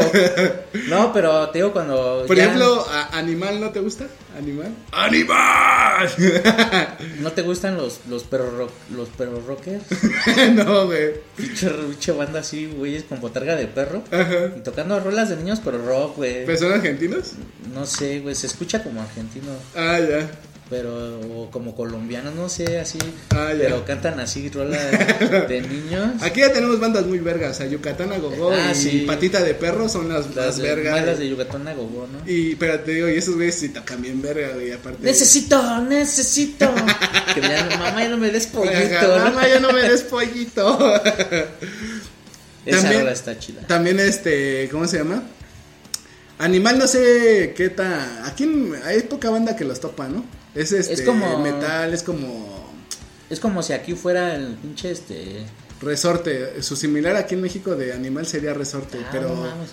[0.87, 2.23] No, pero te digo cuando.
[2.27, 4.05] Por ya ejemplo, ¿Animal no te gusta?
[4.39, 4.73] ¿Animal?
[4.93, 6.09] ¡Animal!
[7.19, 9.83] ¿No te gustan los, los perros rock, los perros rockers?
[10.53, 11.15] no, güey.
[11.35, 14.01] Pinche, pinche banda así, güeyes, con botarga de perro.
[14.09, 14.53] Ajá.
[14.55, 16.45] Y tocando rolas de niños, pero rock, güey.
[16.45, 17.33] ¿Pero son argentinos?
[17.73, 19.51] No sé, güey, se escucha como argentino.
[19.75, 20.31] Ah, ya.
[20.69, 22.99] Pero como colombianos, no sé, así,
[23.31, 24.79] Ah, pero cantan así rolas
[25.49, 26.21] de niños.
[26.21, 29.03] Aquí ya tenemos bandas muy vergas, o sea, Yucatán a Gogó Ah, y sí.
[29.07, 31.05] Patita de Perro son las, las, Las, de, vergas.
[31.05, 32.19] las de Yucatán a Gogó, ¿no?
[32.31, 34.99] Y, pero te digo, y esos güeyes sí tocan bien verga, güey, aparte.
[35.03, 36.71] Necesito, necesito.
[37.33, 39.17] que ya, mamá, ya no me des pollito.
[39.17, 40.95] Mamá, ya no me des pollito.
[42.65, 43.61] Esa También- rola está chida.
[43.65, 45.23] También este, ¿cómo se llama?
[46.37, 48.23] Animal no sé qué tan...
[48.25, 48.47] Aquí
[48.85, 50.23] hay poca banda que los topa, ¿no?
[50.55, 52.69] Es este Es como- metal, es como
[53.29, 55.45] Es como si aquí fuera el pinche este.
[55.81, 56.61] resorte.
[56.61, 59.69] Su similar aquí en México de animal sería resorte, Ah, pero no mames,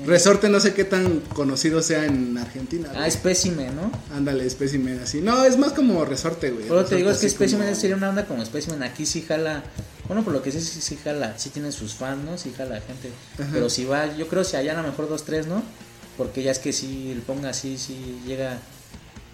[0.00, 2.88] me resorte no sé qué tan conocido sea en Argentina.
[2.92, 3.08] Ah, güey.
[3.08, 3.90] espécimen, ¿no?
[4.14, 5.20] Ándale, espécimen así.
[5.20, 6.68] No, es más como resorte, güey.
[6.68, 8.82] Pero te digo, es que espécimen como- sería una onda como espécimen.
[8.82, 9.62] Aquí sí jala.
[10.06, 11.36] Bueno, por lo que sé, sí, sí jala.
[11.38, 12.38] Sí tiene sus fans, ¿no?
[12.38, 13.10] Sí jala gente.
[13.38, 13.50] Ajá.
[13.52, 15.62] Pero si va, yo creo si allá a lo mejor dos, tres, ¿no?
[16.16, 18.58] Porque ya es que si el ponga así, sí llega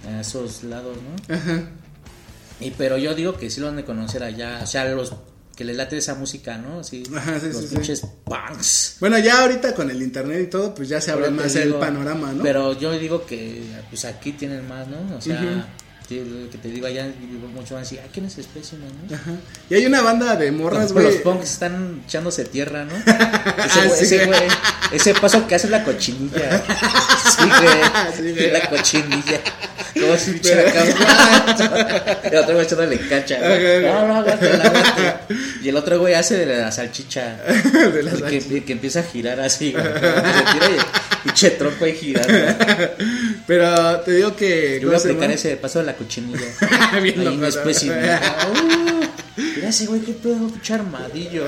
[0.07, 1.35] a esos lados, ¿no?
[1.35, 1.63] Ajá.
[2.61, 4.61] Y pero yo digo que sí lo han de conocer allá.
[4.63, 5.13] O sea, los
[5.57, 6.85] que les late esa música, ¿no?
[6.85, 7.75] Sí, Ajá, sí, los sí, sí.
[7.75, 8.97] pinches punks.
[9.01, 11.75] Bueno, ya ahorita con el internet y todo, pues ya se abre más digo, el
[11.75, 12.43] panorama, ¿no?
[12.43, 15.17] Pero yo digo que pues aquí tienen más, ¿no?
[15.17, 15.67] O sea,
[16.11, 17.07] lo que te digo allá
[17.55, 19.15] mucho van a decir, ah, ¿quién es no?
[19.15, 19.33] Ajá.
[19.69, 21.05] Y hay una banda de morras, güey.
[21.07, 22.97] los punks están echándose tierra, ¿no?
[22.97, 24.41] Ese, Ah, güey, ese, güey,
[24.93, 26.63] ese paso que hace la cochinilla.
[27.39, 27.69] Sí, güey.
[28.17, 28.51] Sí, güey.
[28.51, 29.41] La cochinilla.
[30.01, 32.21] Como si pinche acá.
[32.25, 33.39] El otro güey echándole cacha.
[33.39, 33.83] güey.
[33.83, 35.21] No, no, aguántala, aguántala.
[35.63, 37.37] Y el otro güey hace de la salchicha.
[37.93, 39.85] de las que, que empieza a girar así, güey.
[39.85, 42.33] Se tira y pinche tronco ahí girando.
[43.47, 44.79] Pero te digo que.
[44.81, 46.47] Yo voy a ¿cómo se aplicar ese paso de la cochinilla.
[47.03, 47.47] Bien Ahí ¿no?
[47.47, 47.99] espécimen.
[48.49, 49.05] Uh,
[49.57, 51.47] Mira ese güey, qué pedo, pinche armadillo.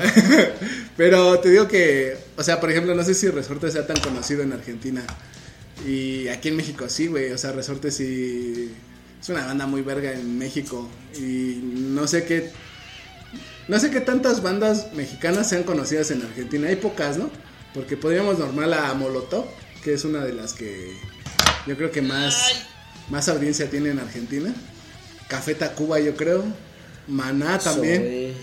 [0.95, 4.41] Pero te digo que, o sea, por ejemplo, no sé si Resorte sea tan conocido
[4.41, 5.03] en Argentina.
[5.87, 7.31] Y aquí en México sí, güey.
[7.31, 8.73] O sea, Resorte sí.
[9.21, 10.89] Es una banda muy verga en México.
[11.15, 12.49] Y no sé qué.
[13.67, 16.67] No sé qué tantas bandas mexicanas sean conocidas en Argentina.
[16.67, 17.29] Hay pocas, ¿no?
[17.75, 19.45] Porque podríamos normal a Molotov,
[19.83, 20.97] que es una de las que
[21.67, 22.65] yo creo que más,
[23.11, 24.51] más audiencia tiene en Argentina.
[25.27, 26.43] Café Tacuba, yo creo.
[27.07, 28.01] Maná también.
[28.01, 28.33] Zoe.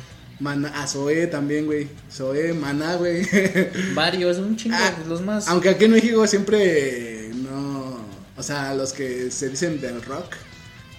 [0.40, 1.88] Maná, a Zoé también, güey.
[2.12, 3.26] Zoé, Maná, güey.
[3.94, 5.48] Varios, un chingo, Ah, los más.
[5.48, 7.98] Aunque aquí en México siempre no.
[8.36, 10.34] O sea, los que se dicen del rock,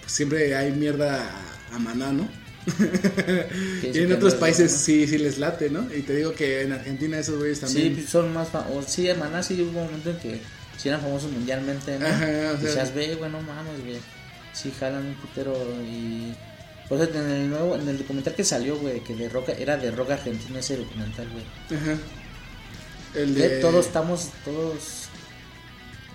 [0.00, 1.30] pues siempre hay mierda
[1.72, 2.28] a, a Maná, ¿no?
[3.82, 4.84] y en otros países bueno.
[4.84, 5.86] sí, sí les late, ¿no?
[5.94, 7.94] Y te digo que en Argentina esos güeyes Sí, también.
[7.94, 8.90] pues, son más famosos.
[8.92, 10.40] Sí, hermana, sí hubo un momento en que
[10.76, 12.06] sí eran famosos mundialmente, ¿no?
[12.06, 13.98] Ajá, o sea- Decías, ve, güey, no mames, güey.
[14.52, 16.34] Sí, jalan un putero y.
[16.90, 19.76] Por eso en el nuevo, en el documental que salió, güey, que de rock, era
[19.76, 21.80] de rock argentino ese documental, güey.
[21.80, 21.96] Ajá.
[23.14, 23.48] El de.
[23.60, 25.04] Todos estamos, todos.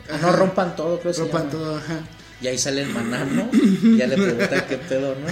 [0.10, 0.18] Ajá.
[0.18, 2.02] No rompan todo, creo que Rompan todo, ajá.
[2.42, 3.50] Y ahí sale el maná, ¿no?
[3.98, 5.28] Ya le preguntan qué pedo, ¿no?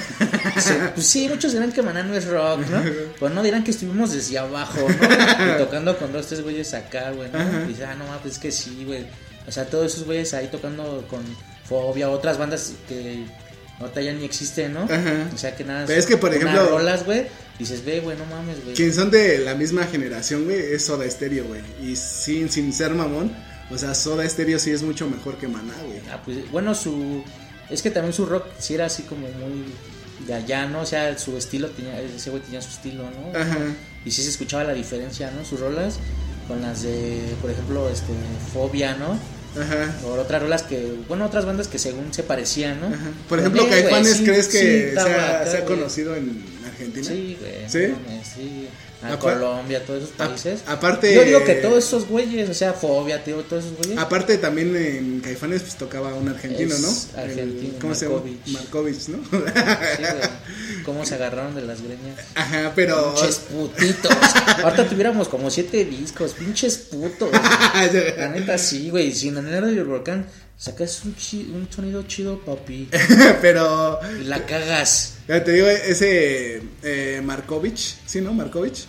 [0.56, 2.82] Dice, pues sí, muchos dirán que maná no es rock, ¿no?
[3.20, 5.56] Pues no dirán que estuvimos desde abajo, ¿no?
[5.56, 7.66] Y tocando con dos, tres güeyes acá, güey, ¿no?
[7.66, 9.06] Y dice, ah, no, pues es que sí, güey.
[9.46, 11.22] O sea, todos esos güeyes ahí tocando con
[11.66, 13.26] Fobia, otras bandas que
[13.84, 14.84] ahorita ya ni existen, ¿no?
[14.84, 15.30] Ajá.
[15.34, 15.86] O sea, que nada.
[15.86, 17.28] Pero es que, por ejemplo- rolas, güey,
[17.60, 18.76] dices, ve, güey, no mames, güey.
[18.76, 21.62] Quien son de la misma generación, güey, es Soda Stereo, güey.
[21.82, 23.32] Y sin, sin ser mamón,
[23.70, 26.00] o sea, Soda Stereo sí es mucho mejor que Maná, güey.
[26.12, 27.24] Ah, pues, bueno, su.
[27.70, 29.66] Es que también su rock sí era así como muy.
[30.28, 30.82] De allá, ¿no?
[30.82, 32.00] O sea, su estilo tenía.
[32.00, 33.38] Ese güey tenía su estilo, ¿no?
[33.38, 33.58] Ajá.
[34.06, 35.44] Y sí se escuchaba la diferencia, ¿no?
[35.44, 35.96] Sus rolas
[36.48, 38.14] con las de, por ejemplo, este,
[38.54, 39.18] Fobia, ¿no?
[39.60, 39.96] Ajá.
[40.06, 42.88] O otras rolas que, bueno, otras bandas que según se parecían, ¿no?
[42.88, 43.12] Ajá.
[43.30, 45.78] Por Pero, ejemplo, Caifanes, sí, ¿crees sí, que acá, sea güey.
[45.78, 47.06] conocido en Argentina?
[47.08, 47.70] Sí, güey.
[47.70, 47.92] ¿Sí?
[47.92, 48.68] no mames, sí.
[49.04, 50.62] A Colombia, todos esos A- países.
[50.66, 53.98] aparte- Yo digo que todos esos güeyes, o sea, Fobia, tío, todos esos güeyes.
[53.98, 57.22] Aparte también en Caifanes pues tocaba un argentino, Es ¿no?
[57.22, 58.44] argentino, El- ¿Cómo Markovich.
[58.46, 58.62] se llama?
[58.64, 59.18] Markovich, ¿no?
[59.24, 59.30] Sí,
[60.02, 60.84] güey.
[60.86, 62.20] Cómo se agarraron de las greñas.
[62.36, 63.14] Ajá, pero...
[63.16, 64.12] Pinches putitos.
[64.64, 67.30] Ahorita tuviéramos como siete discos, pinches putos.
[68.18, 69.12] La neta sí, güey.
[69.14, 70.26] Sin anhelo del volcán,
[70.64, 72.88] sacas un, chi- un sonido chido, papi.
[73.42, 74.00] pero...
[74.24, 75.16] La cagas.
[75.28, 78.34] Ya te digo, ese eh, Markovich, ¿sí, no?
[78.34, 78.86] Markovich.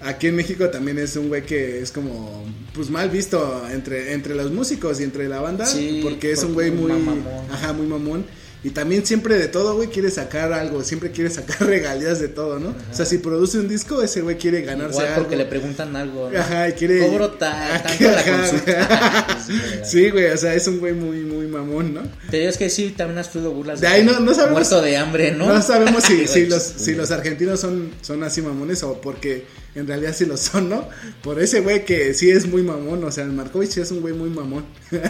[0.00, 2.44] Aquí en México también es un güey que es como,
[2.74, 5.66] pues mal visto entre, entre los músicos y entre la banda.
[5.66, 7.22] Sí, porque es un güey muy, mamón.
[7.52, 8.24] ajá, muy mamón.
[8.64, 12.60] Y también siempre de todo, güey, quiere sacar algo, siempre quiere sacar regalías de todo,
[12.60, 12.68] ¿no?
[12.70, 15.22] O sea, si produce un disco, ese güey quiere ganarse Igual algo.
[15.22, 16.30] porque le preguntan algo.
[16.30, 16.38] ¿no?
[16.38, 17.00] Ajá, y quiere...
[17.00, 19.26] Cobro ta- tanto la consulta.
[19.84, 22.02] sí, güey, o sea, es un güey muy, muy mamón, ¿no?
[22.30, 23.80] Te digo es que sí, también has podido burlas.
[23.80, 25.46] De ahí no- no sabemos- Muerto de hambre, ¿no?
[25.52, 29.44] No sabemos si, si los, si los argentinos son, son así mamones o porque
[29.74, 30.88] en realidad sí lo son, ¿no?
[31.22, 34.00] Por ese güey que sí es muy mamón, o sea, el Markovich sí es un
[34.00, 34.64] güey muy mamón.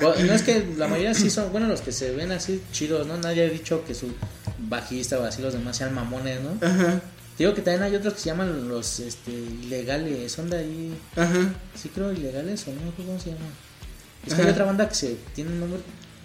[0.00, 3.06] Bueno, no es que la mayoría sí son, bueno, los que se ven así chidos,
[3.06, 3.18] ¿no?
[3.18, 4.08] Nadie ha dicho que su
[4.58, 6.66] bajista o así los demás sean mamones, ¿no?
[6.66, 7.02] Ajá,
[7.38, 11.54] Digo que también hay otros que se llaman los este, ilegales, son de ahí, ajá.
[11.74, 13.46] sí creo ilegales o no cómo se llama.
[14.26, 14.44] Es que Ajá.
[14.48, 15.80] hay otra banda que se tiene un nombre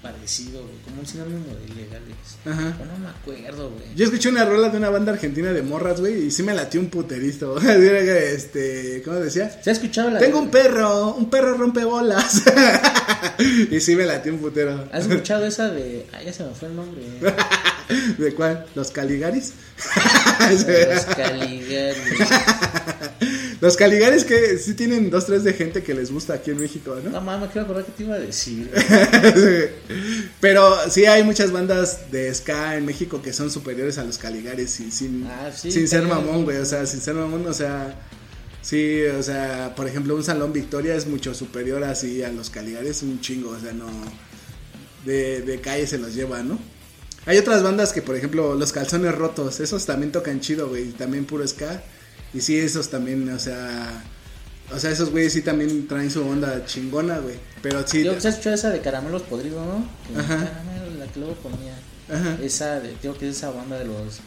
[0.06, 2.16] parecido, güey, como un sinónimo de ilegales.
[2.46, 2.76] Ajá.
[2.78, 3.96] Pero no me acuerdo, güey.
[3.96, 6.80] Yo escuché una rola de una banda argentina de morras, güey, y sí me latió
[6.80, 7.58] un puterito.
[7.60, 9.50] este, ¿cómo decía?
[9.64, 12.44] ¿Se ha escuchado la Tengo un perro, un perro rompe bolas.
[13.72, 14.88] y sí me latió un putero.
[14.92, 16.06] ¿Has escuchado esa de...
[16.14, 17.02] Ah, ya se me fue el nombre.
[18.20, 18.68] ¿De cuál?
[18.76, 19.54] ¿Los Caligaris?
[20.52, 22.04] Los Caligaris.
[23.62, 26.98] Los Caligaris que sí tienen dos, tres de gente que les gusta aquí en México,
[27.04, 27.10] ¿no?
[27.10, 28.70] No mames, quiero acordar que te iba a decir.
[30.42, 34.80] Pero sí hay muchas bandas de ska en México que son superiores a los Caligaris
[34.82, 36.58] y sin, Ah, sí, sin ser mamón, güey.
[36.58, 37.96] O sea, sin ser mamón, o sea,
[38.62, 43.04] sí, o sea, por ejemplo, un Salón Victoria es mucho superior así a los Caligaris,
[43.04, 43.88] un chingo, o sea, no.
[45.06, 46.58] De, de calle se los lleva, ¿no?
[47.28, 51.26] Hay otras bandas que, por ejemplo, los calzones rotos, esos también tocan chido, güey, también
[51.26, 51.84] puro ska.
[52.36, 54.04] Y sí, esos también, o sea.
[54.72, 57.36] O sea, esos güeyes sí también traen su onda chingona, güey.
[57.62, 58.04] Pero sí.
[58.04, 60.20] Yo ¿se has escuchado esa de caramelos podridos, ¿no?
[60.20, 60.38] Ajá.
[60.38, 61.76] Caramelo, la que luego ponía.
[62.12, 62.38] Ajá.
[62.44, 64.20] Esa, de, que es esa banda de los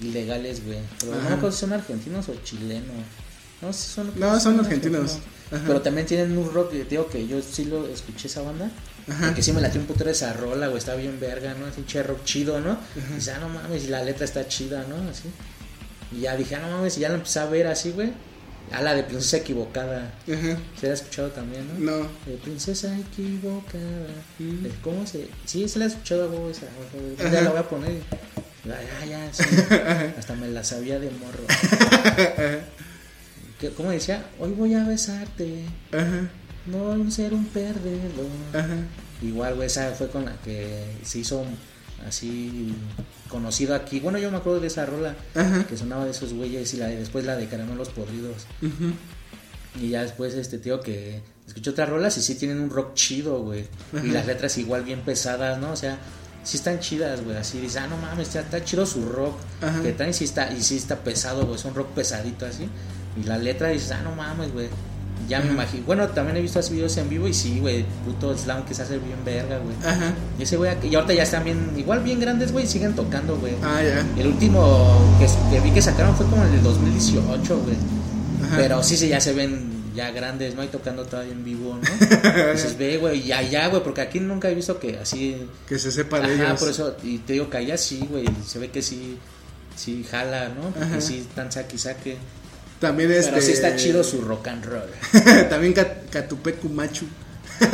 [0.00, 0.78] ilegales, güey.
[1.00, 1.50] Pero no Ajá.
[1.50, 2.96] si son argentinos o chilenos.
[3.60, 5.18] No, sí son, No, son argentinos.
[5.50, 5.64] Ajá.
[5.66, 8.70] Pero también tienen un rock, digo que yo sí lo escuché esa banda.
[9.08, 9.26] Ajá.
[9.26, 10.78] Porque sí me latió un putero esa rola, güey.
[10.78, 11.66] Está bien verga, ¿no?
[11.66, 12.78] Es un che rock chido, ¿no?
[12.94, 14.96] Y dice, ah, no mames, y la letra está chida, ¿no?
[15.08, 15.30] Así.
[16.16, 18.12] Y ya dije, ah, no mames, y ya la empecé a ver así, güey.
[18.70, 20.12] A la de Princesa Equivocada.
[20.26, 20.56] Ajá.
[20.80, 21.92] ¿Se la has escuchado también, no?
[21.98, 22.08] No.
[22.26, 24.06] De princesa equivocada.
[24.38, 24.66] Mm.
[24.82, 25.28] ¿Cómo se.?
[25.44, 26.66] Sí, se la he escuchado a huevo esa.
[27.18, 27.30] Ajá.
[27.30, 27.92] Ya la voy a poner.
[28.64, 29.44] Ya, ya, ya, sí.
[30.18, 31.44] Hasta me la sabía de morro.
[33.60, 34.24] ¿Qué- ¿Cómo decía?
[34.38, 35.64] Hoy voy a besarte.
[35.92, 36.30] Ajá.
[36.66, 38.26] No ser un perdedor.
[38.54, 38.76] Ajá.
[39.20, 41.44] Igual, güey, esa fue con la que se hizo
[42.06, 42.74] así
[43.28, 44.00] conocido aquí.
[44.00, 45.64] Bueno, yo me acuerdo de esa rola Ajá.
[45.66, 48.46] que sonaba de esos güeyes y la de- después la de Caramelos Podridos.
[49.80, 53.40] Y ya después, este tío que escuché otras rolas y sí tienen un rock chido,
[53.42, 53.66] güey.
[54.04, 55.72] Y las letras igual bien pesadas, ¿no?
[55.72, 55.98] O sea,
[56.44, 57.36] sí están chidas, güey.
[57.38, 59.34] Así dices, ah, no mames, está, está chido su rock.
[59.62, 59.80] Ajá.
[59.82, 61.56] Que traen sí está, y sí está pesado, güey.
[61.56, 62.68] Es un rock pesadito así.
[63.18, 64.68] Y la letra dices, ah, no mames, güey.
[65.28, 65.84] Ya me imagino.
[65.86, 67.84] Bueno, también he visto así videos en vivo y sí, güey.
[68.04, 69.74] Puto slam que se hace bien verga, güey.
[69.84, 70.12] Ajá.
[70.38, 72.64] Y ese güey, y ahorita ya están bien, igual bien grandes, güey.
[72.64, 73.54] y Siguen tocando, güey.
[73.62, 74.04] Ah, ya.
[74.20, 77.76] El último que, que vi que sacaron fue como el del 2018, güey.
[78.44, 78.56] Ajá.
[78.56, 80.64] Pero sí, sí, ya se ven ya grandes, ¿no?
[80.64, 82.52] Y tocando todavía en vivo, ¿no?
[82.52, 85.36] Dices, ve, güey, ya, ya, güey, porque aquí nunca he visto que así...
[85.68, 86.60] Que se sepa de Ajá, ellos.
[86.60, 89.18] por eso, y te digo que allá sí, güey, se ve que sí,
[89.76, 90.70] sí jala, ¿no?
[90.70, 91.00] Porque Ajá.
[91.00, 92.16] sí están saque y saque.
[92.82, 93.30] También este.
[93.30, 94.90] Pero sí está chido su rock and roll.
[95.48, 97.06] También Cat- Catupecu Machu.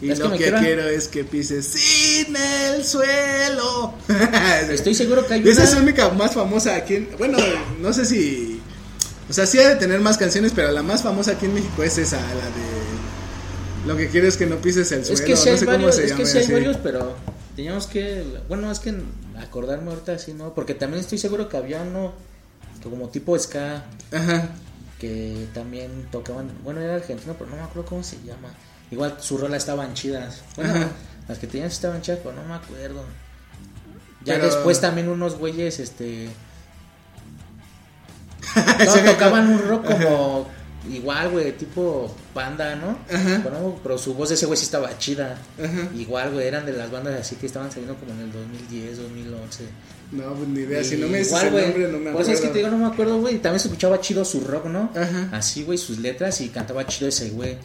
[0.00, 3.94] Y lo que quiero- quiero es que pises sin el suelo.
[4.68, 7.38] Estoy seguro que hay esa una- es la única más famosa aquí en, Bueno,
[7.80, 8.60] no sé si.
[9.30, 11.84] O sea, sí ha de tener más canciones, pero la más famosa aquí en México
[11.84, 13.86] es esa, la de.
[13.86, 15.20] Lo que quiero es que no pises el suelo.
[15.20, 17.16] Es que sí hay no sé cómo se es llama que sí hay varios, pero
[17.54, 18.94] teníamos que, bueno, es que
[19.38, 20.52] acordarme ahorita así, ¿no?
[20.52, 22.12] Porque también estoy seguro que había uno
[22.90, 24.48] como tipo ska Ajá.
[24.98, 28.48] que también tocaban, bueno, era argentino, pero no me acuerdo cómo se llama.
[28.90, 30.42] Igual sus rolas estaban chidas.
[30.56, 30.88] Bueno, Ajá.
[31.28, 33.04] las que tenían estaban chidas, pero no me acuerdo.
[34.24, 36.28] Ya Pero- después también unos güeyes, este...
[38.56, 40.46] No, tocaban un rock como
[40.90, 42.98] igual, güey, tipo banda, ¿no?
[43.12, 43.38] Ajá.
[43.42, 45.38] Bueno, pero su voz de ese güey sí estaba chida.
[45.58, 45.88] Ajá.
[45.96, 49.64] Igual, güey, eran de las bandas así que estaban saliendo como en el 2010, 2011.
[50.12, 50.84] No, pues ni idea.
[50.84, 52.78] Si no me dices igual, el nombre, no me Pues es que te digo, no
[52.78, 53.38] me acuerdo, güey.
[53.38, 54.90] También se escuchaba chido su rock, ¿no?
[54.94, 55.30] Ajá.
[55.32, 57.56] Así, güey, sus letras y cantaba chido ese güey.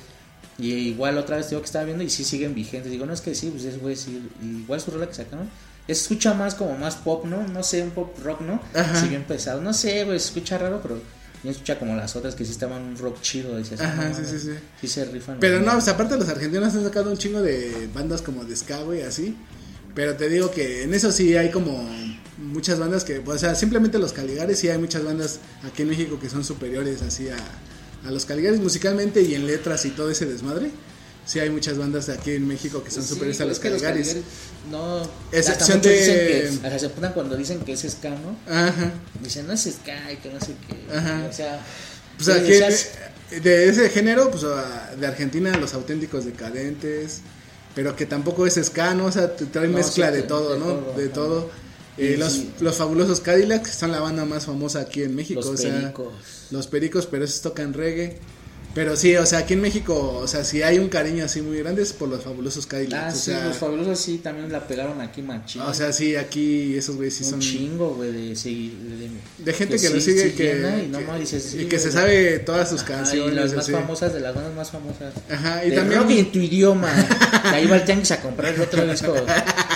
[0.57, 2.91] Y igual otra vez digo que estaba viendo y sí siguen vigentes.
[2.91, 4.27] Digo, no es que sí, pues ese güey sí.
[4.41, 5.49] Igual su rola que sacaron.
[5.87, 7.47] Escucha más como más pop, ¿no?
[7.47, 8.61] No sé, un pop rock, ¿no?
[8.73, 8.99] Ajá.
[8.99, 9.61] Sí, bien pesado.
[9.61, 10.99] No sé, güey, se escucha raro, pero
[11.43, 13.57] no escucha como las otras que sí estaban un rock chido.
[13.57, 14.51] Ajá, no, sí, sí, sí.
[14.81, 15.37] Sí se rifan.
[15.39, 18.79] Pero no, pues aparte los argentinos han sacado un chingo de bandas como de ska,
[18.81, 19.35] güey, así.
[19.93, 21.89] Pero te digo que en eso sí hay como
[22.57, 26.19] muchas bandas que, o sea, simplemente los Caligares sí hay muchas bandas aquí en México
[26.19, 27.37] que son superiores así a,
[28.07, 30.71] a los Caligares musicalmente y en letras y todo ese desmadre.
[31.25, 33.59] Sí hay muchas bandas de aquí en México que son Sí, superiores a los los
[33.59, 34.07] Caligares.
[34.07, 34.25] Caligaris,
[34.71, 36.15] No, Excepción de- dicen
[36.61, 38.37] que, hasta se ponen cuando dicen que es ska, ¿no?
[38.51, 38.91] Ajá.
[39.21, 40.97] Dicen, no es ska y que no sé qué.
[40.97, 41.27] Ajá.
[41.29, 41.59] O sea,
[42.15, 42.89] Pues aquí, o sea, es-
[43.43, 44.43] de ese género, pues
[44.99, 47.19] de Argentina, los auténticos decadentes,
[47.75, 49.05] pero que tampoco es ska, ¿no?
[49.05, 50.65] O sea, trae No, mezcla sí, de todo, de ¿no?
[50.65, 51.66] todo, de todo.
[51.97, 52.51] Eh, los, sí.
[52.59, 55.41] los fabulosos Cadillacs son la banda más famosa aquí en México.
[55.41, 56.13] Los o sea, pericos.
[56.51, 58.17] los pericos, pero esos tocan reggae.
[58.73, 61.57] Pero sí, o sea, aquí en México, o sea, si hay un cariño así muy
[61.57, 63.03] grande es por los fabulosos Cadillacs.
[63.03, 65.63] Ah, o, sí, sea, los fabulosos sí, también la pegaron aquí machín.
[65.63, 67.39] o sea, sí, aquí esos güeyes sí un son...
[67.39, 69.09] chingo, güey, de, seguir- de,
[69.43, 71.65] De gente que, sí, lo sigue, sí que, y, no, que- más dices, sí, y
[71.65, 73.33] que se sabe todas sus Ajá, canciones.
[73.33, 73.71] Y las más así.
[73.71, 75.13] famosas, de las bandas más famosas.
[75.27, 76.01] Ajá, y de también...
[76.01, 76.91] rock en tu idioma.
[77.45, 79.15] Y ahí va el tianguis a comprar el otro disco.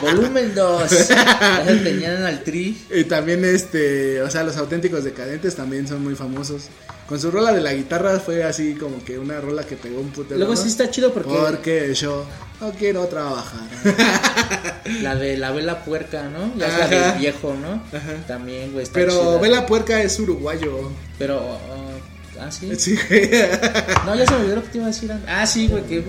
[0.01, 0.89] Volumen 2.
[0.91, 2.77] Ya se tenían al tri.
[2.93, 6.65] Y también este, o sea, los auténticos decadentes también son muy famosos.
[7.12, 10.12] Con su rola de la guitarra fue así como que una rola que pegó un
[10.12, 10.38] putero.
[10.38, 12.26] Luego sí está chido porque Porque yo
[12.62, 13.67] no quiero trabajar.
[15.02, 16.54] la de la vela puerca, ¿no?
[16.56, 16.88] La Ajá.
[16.88, 17.84] del viejo, ¿no?
[17.97, 18.13] Ajá.
[18.30, 19.38] También, güey, está Pero chida.
[19.39, 20.89] Vela Puerca es uruguayo.
[21.19, 22.71] Pero, uh, ah, sí.
[22.80, 23.30] Sí, güey.
[24.06, 25.12] No, ya se me olvidó lo que te iba a decir.
[25.12, 25.30] antes.
[25.30, 26.02] Ah, sí, güey, que.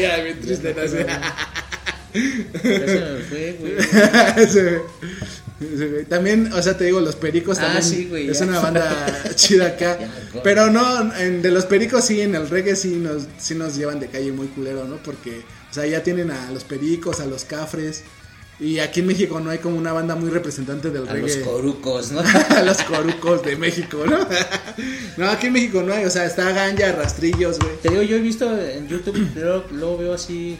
[0.00, 1.04] ya, bien triste, no sé.
[2.62, 3.74] Ya se me fue, güey.
[6.08, 8.44] También, o sea, te digo, los pericos Ah, también sí, güey, es ya.
[8.46, 9.98] una banda chida acá.
[10.42, 13.98] Pero no, en- de los pericos sí, en el reggae sí nos, sí nos llevan
[14.00, 14.96] de calle muy culero, ¿no?
[14.98, 18.02] Porque, o sea, ya tienen a los pericos, a los cafres.
[18.58, 21.40] Y aquí en México no hay como una banda muy representante del A los reggae.
[21.42, 22.20] corucos, ¿no?
[22.50, 24.26] a los corucos de México, ¿no?
[25.18, 27.76] no, aquí en México no hay, o sea, está ganja, rastrillos, güey.
[27.82, 30.56] Te digo, yo he visto en YouTube, pero luego veo así,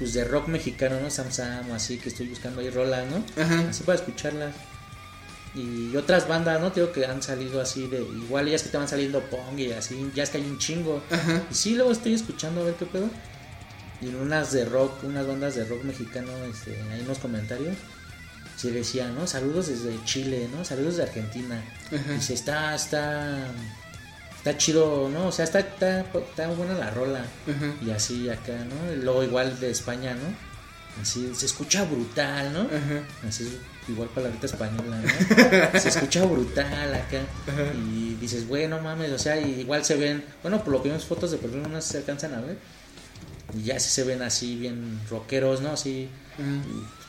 [0.00, 1.10] pues de rock mexicano, ¿no?
[1.10, 3.22] Sam Sam, así que estoy buscando ahí rolas, ¿no?
[3.40, 3.68] Ajá.
[3.68, 4.54] Así para escucharlas.
[5.54, 6.72] Y otras bandas, ¿no?
[6.72, 8.00] Te digo que han salido así de.
[8.00, 11.02] Igual ellas que te van saliendo pong y así, ya es que hay un chingo.
[11.10, 11.42] Ajá.
[11.50, 13.10] Y sí, luego estoy escuchando a ver qué pedo.
[14.00, 17.76] Y en unas de rock, unas bandas de rock mexicano, este, hay unos comentarios.
[18.56, 19.26] Se decía, ¿no?
[19.26, 20.64] Saludos desde Chile, ¿no?
[20.64, 21.62] Saludos de Argentina.
[21.88, 22.12] Ajá.
[22.12, 23.52] Dice, está, está,
[24.40, 25.26] está chido, ¿no?
[25.26, 27.22] O sea, está, está, está buena la rola.
[27.84, 28.92] Y así acá, ¿no?
[28.92, 31.00] Y luego igual de España, ¿no?
[31.00, 32.60] Así, se escucha brutal, ¿no?
[32.60, 33.28] Ajá.
[33.28, 35.80] Así, igual palabrita española, ¿no?
[35.80, 37.20] Se escucha brutal acá.
[37.76, 41.04] Y dices, bueno, mames, o sea, y igual se ven, bueno, por lo que vemos
[41.04, 42.56] fotos de perfil, no se alcanzan a ver.
[43.54, 45.72] Y ya sí se ven así bien rockeros, ¿no?
[45.72, 46.08] Así,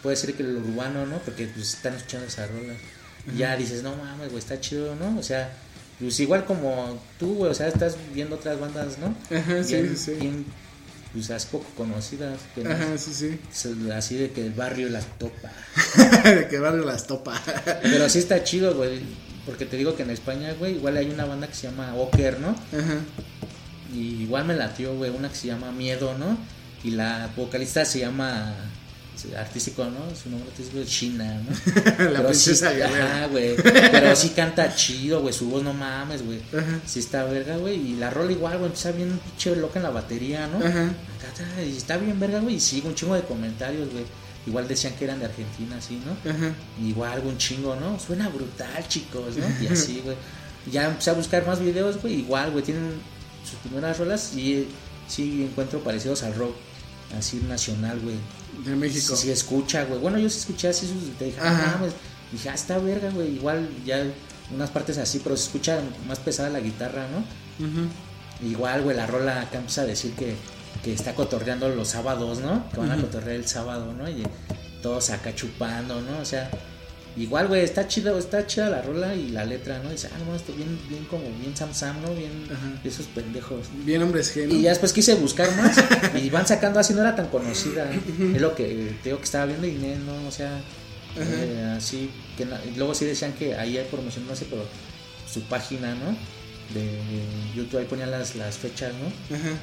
[0.04, 1.18] puede ser que el urbano, ¿no?
[1.20, 2.74] Porque pues están escuchando esa rola.
[3.34, 5.18] Y ya dices, no mames, güey, está chido, ¿no?
[5.18, 5.52] O sea,
[6.02, 9.16] pues igual como tú, güey, o sea, estás viendo otras bandas, ¿no?
[9.36, 10.12] Ajá, sí, Bien- sí, sí.
[10.20, 10.46] bien,
[11.14, 12.40] pues as poco conocidas.
[12.56, 13.40] Que no- Ajá, sí, sí.
[13.92, 15.52] así de que el barrio las topa.
[16.24, 17.40] de que barrio las topa.
[17.84, 19.00] Pero sí está chido, güey.
[19.46, 22.40] Porque te digo que en España, güey, igual hay una banda que se llama Oker,
[22.40, 22.50] ¿no?
[22.50, 23.00] Ajá.
[23.94, 26.38] Y igual me latió, güey, una que se llama Miedo, ¿no?
[26.84, 28.56] Y la vocalista se llama
[29.38, 30.16] artístico, ¿no?
[30.16, 32.10] Su nombre artístico es China, ¿no?
[32.12, 32.82] La princesa sí.
[32.82, 33.56] Ajá, güey.
[33.56, 35.34] Pero sí canta chido, güey.
[35.34, 36.40] Su voz no mames, güey.
[36.86, 37.92] Sí está verga, güey.
[37.92, 38.68] Y la rola igual, güey.
[38.68, 40.66] Empieza bien pinche loca en la batería, ¿no?
[40.66, 40.94] Ajá.
[41.64, 42.56] Y está bien verga, güey.
[42.56, 44.06] Y sigue un chingo de comentarios, güey.
[44.48, 46.32] Igual decían que eran de Argentina, así, ¿no?
[46.32, 46.54] Ajá.
[46.82, 48.00] Igual un chingo, ¿no?
[48.00, 49.46] Suena brutal, chicos, ¿no?
[49.64, 50.18] Y así, güey.
[50.72, 52.16] Ya empecé a buscar más videos, güey.
[52.20, 52.94] Igual, güey, tienen
[53.44, 54.68] sus primeras rolas y
[55.08, 56.56] sí encuentro parecidos al rock
[57.18, 58.16] así nacional, güey.
[58.66, 59.16] De México.
[59.16, 60.00] Sí, sí escucha, güey.
[60.00, 61.18] Bueno, yo sí escuché así sus...
[61.18, 61.94] Te dije, ah, mames.
[62.32, 63.36] Dije, ah, está verga, güey.
[63.36, 64.04] Igual ya
[64.54, 67.24] unas partes así, pero se escucha más pesada la guitarra, ¿no?
[68.48, 70.36] Igual, güey, la rola acá empieza a decir que,
[70.84, 72.70] que está cotorreando los sábados, ¿no?
[72.72, 74.10] Que van a cotorrear el sábado, ¿no?
[74.10, 74.24] Y
[74.82, 76.20] todos acá chupando, ¿no?
[76.20, 76.50] O sea,
[77.18, 79.90] igual, güey, está chido, está chida la rola y la letra, ¿no?
[79.90, 82.14] Dice, ah, no, esto bien, bien como, bien Sam Sam, ¿no?
[82.14, 82.80] Bien Ajá.
[82.82, 83.68] de esos pendejos.
[83.86, 84.56] Bien hombres G, ¿no?
[84.56, 85.78] Y ya después quise buscar más
[86.22, 87.90] y van sacando así, no era tan conocida.
[87.92, 90.62] Es lo que te digo que estaba viendo y no, o sea,
[91.18, 92.48] eh, así, que
[92.78, 94.64] luego sí decían que ahí hay promoción, no sé, pero
[95.32, 96.16] su página, ¿no?
[96.74, 96.90] De
[97.56, 99.36] YouTube ahí ponían las, las fechas, ¿no?
[99.36, 99.58] Ajá.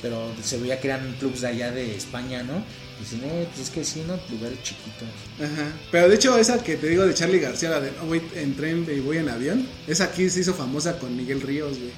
[0.00, 2.64] Pero se veía que eran clubs de allá de España, ¿no?
[3.00, 4.18] Dicen, eh, pues es que sí, ¿no?
[4.30, 5.08] Lugares chiquitos.
[5.38, 5.72] Ajá.
[5.90, 8.54] Pero de hecho, esa que te digo de Charlie García, la de no voy en
[8.54, 11.92] tren y voy en avión, esa aquí se hizo famosa con Miguel Ríos, güey.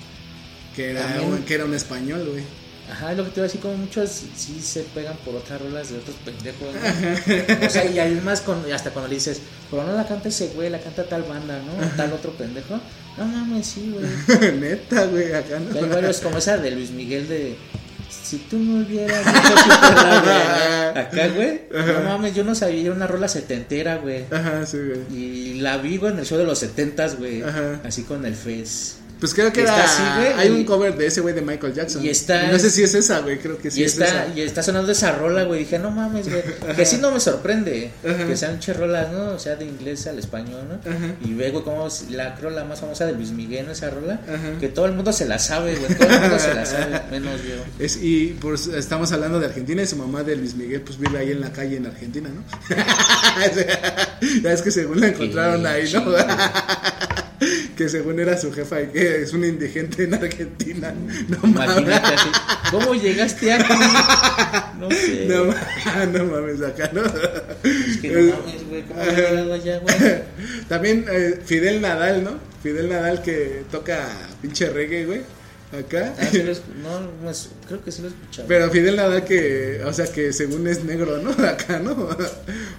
[0.76, 2.44] Que era, un, que era un español, güey.
[2.90, 5.90] Ajá, lo que te voy a decir, como muchos sí se pegan por otras rolas
[5.90, 7.66] de otros pendejos, ¿no?
[7.66, 10.70] O sea, y además con, hasta cuando le dices, pero no la canta ese güey,
[10.70, 11.96] la canta tal banda, ¿no?
[11.96, 12.80] Tal otro pendejo.
[13.16, 14.52] No mames, sí, güey.
[14.60, 15.78] Neta, güey, acá no.
[15.78, 17.56] Hay varios como esa de Luis Miguel de
[18.22, 21.02] si tú me hubieras dicho que güey.
[21.04, 21.62] Acá, güey.
[21.70, 24.24] No mames, yo no sabía, era una rola setentera, güey.
[24.30, 25.00] Ajá, sí, güey.
[25.18, 27.42] Y la vi, güey, en el show de los setentas, güey.
[27.42, 27.80] Ajá.
[27.84, 28.98] Así con el Fez.
[29.22, 29.84] Pues creo que Está era.
[29.84, 32.04] así, güey, hay un cover de ese güey de Michael Jackson.
[32.04, 33.38] Y está- No sé si es esa, güey.
[33.38, 34.26] Creo que sí y, es está, esa.
[34.34, 35.60] y está sonando esa rola, güey.
[35.60, 36.42] Dije, no mames, güey.
[36.74, 38.26] Que sí no me sorprende Ajá.
[38.26, 39.28] que sean rolas, ¿no?
[39.30, 40.74] O sea, de inglés al español, ¿no?
[40.90, 41.14] Ajá.
[41.24, 43.70] Y ve, güey, como la creo la más famosa de Luis Miguel, ¿no?
[43.70, 44.14] Esa rola.
[44.26, 44.58] Ajá.
[44.58, 45.94] Que todo el mundo se la sabe, güey.
[45.96, 47.54] Todo el mundo se la sabe, menos yo.
[47.78, 51.16] Es, y pues estamos hablando de Argentina y su mamá de Luis Miguel pues vive
[51.20, 52.42] ahí en la calle en Argentina, ¿no?
[54.42, 56.02] ya es que según la encontraron Qué ahí, ¿no?
[57.76, 60.92] que según era su jefa y que es un indigente en Argentina.
[61.28, 62.20] No Imagínate mames.
[62.20, 62.28] así.
[62.70, 63.72] ¿Cómo llegaste aquí?
[64.78, 65.26] No sé.
[65.28, 67.02] No, ma- no mames, acá, ¿no?
[67.02, 68.82] Es que no mames, güey.
[68.82, 69.96] ¿Cómo he llegado allá, güey?
[70.68, 72.38] También eh, Fidel Nadal, ¿no?
[72.62, 74.08] Fidel Nadal que toca
[74.40, 75.22] pinche reggae, güey.
[75.72, 76.14] Acá.
[76.18, 78.46] Ah, sí lo no, pues, creo que sí lo he escuchado.
[78.46, 81.30] Pero Fidel Nadal que, o sea, que según es negro, ¿no?
[81.46, 82.08] Acá, ¿no?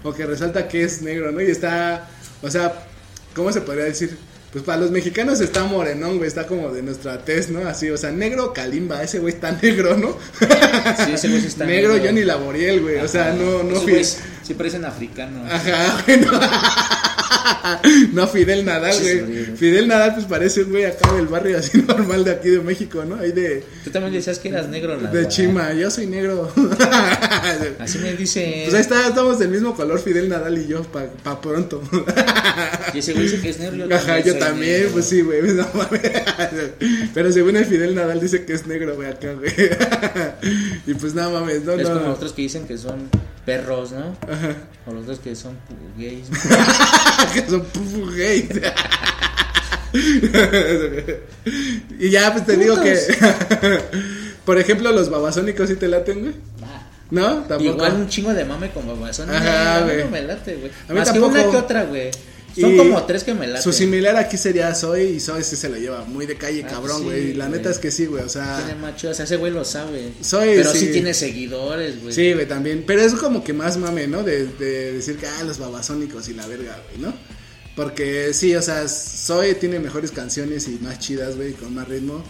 [0.03, 1.41] O que resalta que es negro, ¿no?
[1.41, 2.07] Y está,
[2.43, 2.86] o sea,
[3.34, 4.16] ¿cómo se podría decir?
[4.54, 7.68] Pues para los mexicanos está morenón, güey, está como de nuestra tez, ¿no?
[7.68, 10.16] Así, o sea, negro Kalimba, ese güey está negro, ¿no?
[10.39, 12.06] Sí, ese güey está negro negro.
[12.06, 13.84] Johnny Laboriel, güey, o sea, no, no Esos Fidel.
[13.86, 15.51] güeyes Sí parecen africanos.
[15.51, 16.39] Ajá, güey, no.
[18.13, 19.45] no Fidel Nadal, güey.
[19.57, 23.03] Fidel Nadal, pues parece un güey acá del barrio así normal de aquí de México,
[23.05, 23.15] ¿no?
[23.15, 25.29] Ahí de, Tú también decías que eras negro, la de verdad.
[25.29, 26.51] Chima, yo soy negro.
[27.79, 28.63] Así me dicen.
[28.63, 31.81] Pues ahí está, estamos del mismo color Fidel Nadal y yo, pa, pa pronto.
[32.93, 33.88] Y ese güey dice que es negro.
[33.88, 34.89] yo Ajá, yo también, negro.
[34.93, 35.41] pues sí, güey.
[35.53, 36.01] no mames.
[37.13, 39.51] Pero según el Fidel Nadal dice que es negro, güey, acá, güey.
[40.88, 41.99] Y pues no mames, no, Es no.
[41.99, 43.09] como otros que dicen que son
[43.45, 44.15] perros, ¿no?
[44.31, 44.55] Ajá.
[44.86, 45.57] O los otros que son
[45.97, 46.29] gays.
[46.29, 46.38] ¿no?
[47.34, 48.49] Que son pufu gays.
[51.99, 52.97] y ya, pues te digo que.
[54.45, 56.34] Por ejemplo, los babasónicos sí te laten, güey.
[57.11, 57.43] ¿No?
[57.43, 57.63] Tampoco.
[57.63, 59.30] Igual un chingo de mame con babazón.
[59.30, 60.03] Ajá, güey.
[60.03, 60.71] No me late, güey.
[60.89, 61.34] A mí Más tampoco.
[61.34, 62.11] que una que otra, güey.
[62.60, 63.64] Son Y como tres que me laten.
[63.64, 66.70] Su similar aquí sería Zoe y Zoe sí se lo lleva muy de calle, Ah,
[66.70, 67.34] cabrón, güey.
[67.34, 68.24] la neta es que sí, güey.
[68.24, 68.58] O sea.
[68.66, 70.14] Tiene macho, o sea, ese güey lo sabe.
[70.22, 70.80] Soy, Pero sí.
[70.80, 70.91] sí.
[70.91, 72.14] tiene seguidores, güey.
[72.14, 72.84] Sí, güey, también.
[72.86, 74.24] Pero es como que más mame, ¿no?
[74.24, 77.14] De, de decir que, ah, los babasónicos y la verga, güey, ¿no?
[77.76, 82.24] Porque sí, o sea, Zoe tiene mejores canciones y más chidas, güey, con más ritmo.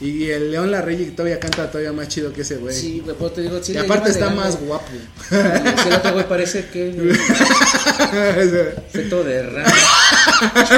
[0.00, 2.74] Y el León Larregui todavía canta todavía más chido que ese, güey.
[2.74, 4.86] Sí, güey, pues te digo, sí y aparte está más guapo.
[5.30, 6.90] Ese otro güey parece que
[8.90, 9.70] feto de rana,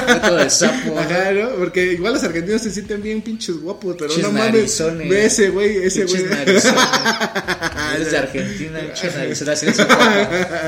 [0.06, 0.98] feto de sapo.
[0.98, 1.50] Ajá, ¿no?
[1.50, 4.82] Porque igual los argentinos se sienten bien pinches guapos, pero no mames.
[5.08, 6.24] Ve ese güey, ese güey.
[6.24, 6.64] Eres
[8.10, 9.40] de Argentina, pinche nariz.
[9.40, 9.86] Es su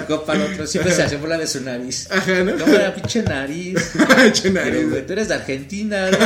[0.06, 0.32] copa.
[0.32, 0.66] Al otro.
[0.66, 2.08] Siempre se hace bola de su nariz.
[2.10, 2.54] Ajá, ¿no?
[2.54, 3.74] No, era pinche nariz.
[4.24, 4.90] Pinche Pero, nariz.
[4.90, 6.18] güey, tú eres de Argentina, ¿no?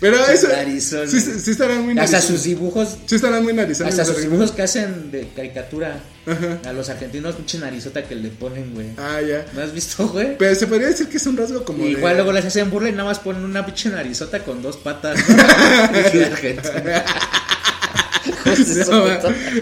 [0.00, 0.48] Pero eso.
[0.48, 1.10] Narizones.
[1.10, 2.96] Sí, sí estarán muy Hasta sus dibujos.
[3.06, 3.98] Sí estarán muy narizones.
[3.98, 6.60] Hasta sus dibujos que hacen de caricatura Ajá.
[6.68, 8.88] a los argentinos, pinche narizota que le ponen, güey.
[8.96, 9.44] Ah, ya.
[9.54, 10.36] ¿No has visto, güey?
[10.38, 11.84] Pero se podría decir que es un rasgo como.
[11.84, 14.62] Y de- igual luego les hacen burla y nada más ponen una pinche narizota con
[14.62, 15.18] dos patas.
[18.90, 19.06] ¿no?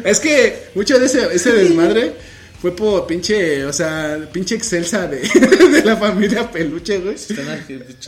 [0.04, 2.12] Es que mucho de ese, ese desmadre
[2.60, 5.20] fue por pinche, o sea, pinche excelsa de,
[5.72, 7.16] de la familia peluche, güey.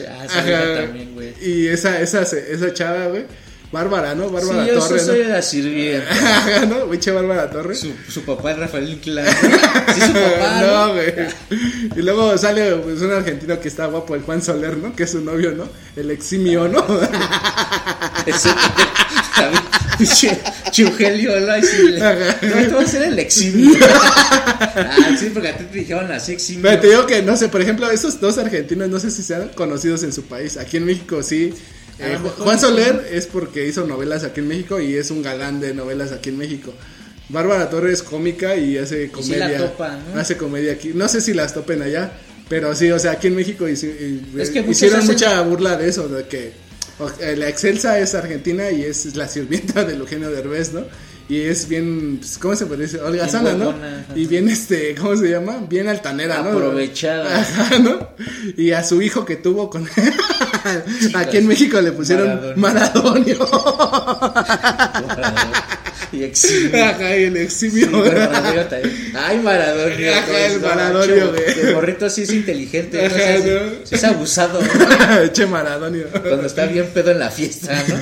[0.08, 0.74] Ah, Ajá.
[0.82, 1.34] también, güey.
[1.40, 3.24] Y esa, esa, esa chava, güey.
[3.72, 4.28] Bárbara, ¿no?
[4.28, 5.28] Sí, Bárbara yo Torres, soy ¿no?
[5.30, 6.10] la sirvienta.
[6.12, 6.90] Ajá, ¿no?
[6.90, 7.80] Pinche Bárbara Torres.
[7.80, 9.24] Su, su papá es Rafael Inclán.
[9.94, 10.60] Sí, su papá.
[10.60, 10.92] no, ¿no?
[10.92, 11.14] güey.
[11.96, 14.94] Y luego sale pues, un argentino que está guapo, el Juan Soler, ¿no?
[14.94, 15.66] Que es su novio, ¿no?
[15.96, 16.84] El eximio, ¿no?
[20.70, 21.56] Chugelio, ¿no?
[21.56, 23.74] No, tú vas a ser el eximio.
[24.74, 26.62] Ah, sí, porque a ti te dijeron así eximio.
[26.62, 29.48] Pero te digo que, no sé, por ejemplo, estos dos argentinos no sé si sean
[29.54, 30.56] conocidos en su país.
[30.56, 31.52] Aquí en México sí.
[31.98, 32.58] Eh, Juan.
[32.58, 36.30] Soler es porque hizo novelas aquí en México y es un galán de novelas aquí
[36.30, 36.72] en México.
[37.28, 39.48] Bárbara Torres es cómica y hace comedia.
[39.48, 40.20] la topa, ¿no?
[40.20, 40.92] Hace comedia aquí.
[40.94, 42.12] No sé si las topen allá,
[42.48, 43.92] pero sí, o sea, aquí en México hici-
[44.34, 46.52] y- Es que eh, hicieron hacen- mucha burla de eso, de que
[47.36, 50.84] la Excelsa es argentina y es la sirvienta del Eugenio Derbez, ¿no?
[51.32, 53.00] Y es bien, pues, ¿cómo se puede decir?
[53.00, 53.74] Holgazana, ¿no?
[54.14, 55.64] Y bien, este, ¿cómo se llama?
[55.66, 56.50] Bien altanera, ¿no?
[56.50, 57.40] Aprovechada.
[57.40, 58.06] Ajá, ¿no?
[58.54, 59.88] Y a su hijo que tuvo con...
[61.14, 63.38] Aquí en México le pusieron Maradonio.
[66.12, 66.84] Y eximio.
[66.84, 67.50] Ajá, y el.
[67.50, 69.12] Sí, pero Maradonio también.
[69.16, 70.12] Ay, Maradonio.
[70.12, 71.60] Ajá, pues, el no, Maradonio, güey.
[71.68, 72.98] El morrito sí es inteligente.
[73.00, 73.06] ¿no?
[73.06, 73.40] O sea,
[73.84, 74.60] sí- es abusado.
[74.60, 75.26] ¿no?
[75.32, 76.08] che Maradonio.
[76.10, 77.94] Cuando está bien pedo en la fiesta, ¿no?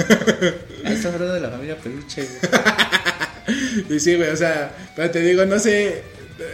[0.84, 2.99] Ahí está hablando de la familia peluche, güey.
[3.91, 6.03] Y sí, güey, o sea, pero te digo, no sé,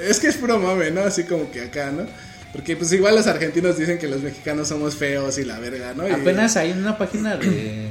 [0.08, 1.02] es que es puro mame, ¿no?
[1.02, 2.06] Así como que acá, ¿no?
[2.52, 6.08] Porque pues igual los argentinos dicen que los mexicanos somos feos y la verga, ¿no?
[6.08, 7.90] Y- Apenas hay una página de.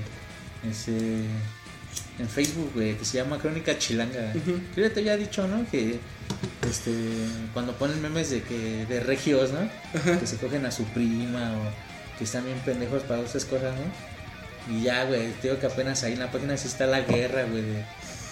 [0.69, 0.91] Ese,
[2.17, 4.33] en Facebook, güey, que se llama Crónica Chilanga.
[4.75, 5.69] Yo ya te había dicho, ¿no?
[5.69, 5.99] Que
[6.67, 6.91] este,
[7.53, 9.69] cuando ponen memes de que de regios, ¿no?
[10.19, 14.75] Que se cogen a su prima o, que están bien pendejos para esas cosas, ¿no?
[14.75, 17.43] Y ya, güey, te digo que apenas ahí en la página sí está la guerra,
[17.43, 17.85] güey, de-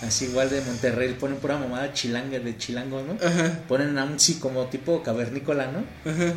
[0.08, 3.18] así igual de Monterrey, ponen pura mamada chilanga, de chilango, ¿no?
[3.26, 5.84] Ajá, Ponen a un sí como tipo cavernícola, ¿no?
[6.10, 6.34] ajá.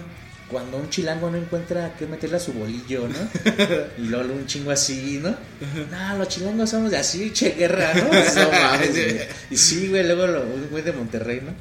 [0.51, 3.19] Cuando un chilango no encuentra qué meterle a su bolillo, ¿no?
[3.99, 5.35] Y luego un chingo así, ¿no?
[5.91, 8.05] No, los chilangos somos de así, che guerra, ¿no?
[8.45, 9.21] No mames, güey.
[9.51, 11.53] Y sí, güey, luego lo, un güey de Monterrey, ¿no?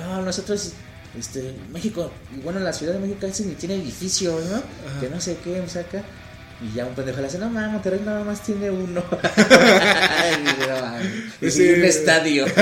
[0.00, 0.72] No, nosotros,
[1.18, 4.62] este, México, y bueno, la Ciudad de México casi ni tiene edificios, ¿no?
[5.00, 6.02] Que no sé qué, me saca.
[6.62, 9.02] Y ya un pendejo le hace, no mames, Monterrey nada más tiene uno.
[10.30, 11.70] y, no, Sí.
[11.70, 12.46] un estadio.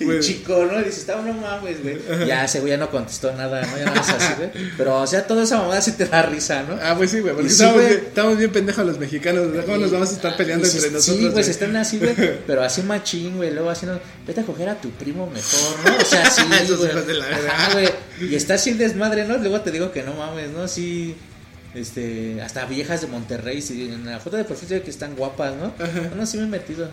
[0.00, 0.20] Y Güey.
[0.20, 0.80] chico, ¿no?
[0.80, 1.96] Y dice, está no mames, güey.
[2.26, 3.78] Ya ese güey ya no contestó nada, ¿no?
[3.78, 4.50] Ya nada más así, güey.
[4.76, 6.76] Pero, o sea, toda esa mamada sí te da risa, ¿no?
[6.82, 7.88] Ah, pues sí, güey, porque sí, estamos, güey.
[7.88, 9.64] bien, estamos bien pendejos los mexicanos, ¿verdad?
[9.66, 11.32] ¿Cómo nos vamos a estar peleando entre nosotros?
[11.36, 12.14] Sí, se están así, güey.
[12.46, 13.52] Pero así machín, güey.
[13.54, 15.96] Luego haciendo, vete a coger a tu primo mejor, ¿no?
[15.96, 16.42] O sea, sí,
[16.76, 17.06] güey.
[17.06, 17.24] de la.
[17.26, 17.88] Ajá, güey.
[18.20, 19.38] Y está así desmadre, ¿no?
[19.38, 20.66] Luego te digo que no mames, ¿no?
[20.68, 21.14] Sí.
[21.74, 25.16] Este, hasta viejas de Monterrey, sí, en la foto de perfil se ve que están
[25.16, 25.74] guapas, ¿no?
[26.08, 26.88] Bueno, sí me he metido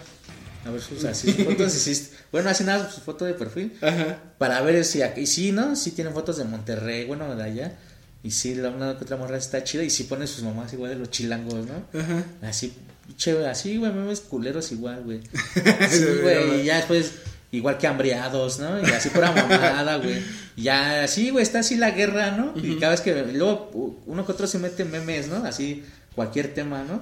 [0.66, 4.18] a ver sus así fotos, sí, bueno, así nada, su foto de perfil, Ajá.
[4.38, 5.76] para ver si aquí, sí, ¿no?
[5.76, 7.78] Sí tienen fotos de Monterrey, bueno, de allá,
[8.24, 10.92] y sí, la una que otra morra está chida, y sí pone sus mamás igual
[10.92, 12.00] de los chilangos, ¿no?
[12.00, 12.24] Ajá.
[12.44, 12.74] Así,
[13.18, 15.22] che, así, güey, memes culeros igual, güey.
[15.90, 17.12] Sí, güey, y ya después,
[17.52, 18.80] igual que hambriados, ¿no?
[18.82, 20.22] Y así pura mamada, güey.
[20.56, 22.54] Y Ya, así, güey, está así la guerra, ¿no?
[22.56, 25.44] Y cada vez que, luego, uno que otro se mete en memes, ¿no?
[25.46, 25.84] Así,
[26.16, 27.02] cualquier tema, ¿no?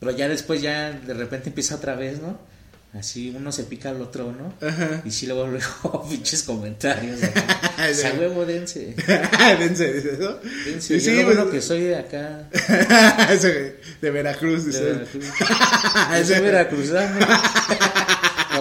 [0.00, 2.38] Pero ya después, ya de repente empieza otra vez, ¿no?
[2.92, 4.52] Así, uno se pica al otro, ¿no?
[4.66, 5.00] Ajá.
[5.04, 7.20] Y sí, luego, luego, pinches comentarios.
[7.20, 7.28] ¿no?
[7.90, 8.16] O sea, sí.
[8.18, 8.94] huevo, dense.
[9.58, 10.38] Dense, dice eso.
[10.66, 10.94] Dense.
[10.96, 12.48] Y Yo sí, lo pues- que soy de acá,
[14.00, 14.84] de Veracruz, de dice.
[14.84, 15.24] Veracruz.
[16.18, 17.26] Yo soy veracruzano.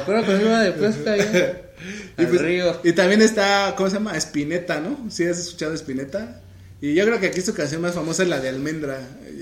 [0.02, 1.62] Acuerdo cuando iba de pesca allá
[2.18, 2.80] Y, pues, río.
[2.84, 4.16] y también está, ¿cómo se llama?
[4.16, 5.10] Espineta, ¿no?
[5.10, 6.42] ¿Sí has escuchado Espineta?
[6.80, 9.00] Y yo creo que aquí su canción más famosa es la de Almendra.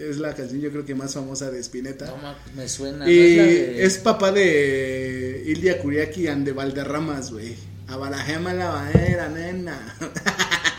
[0.10, 2.06] Es la canción yo creo que más famosa de Espineta.
[2.06, 3.06] No, me suena.
[3.06, 7.56] ¿no y es de- es papá de Ildia Curiaki and de Valderramas, güey.
[7.88, 9.96] Abarajema la bandera, nena.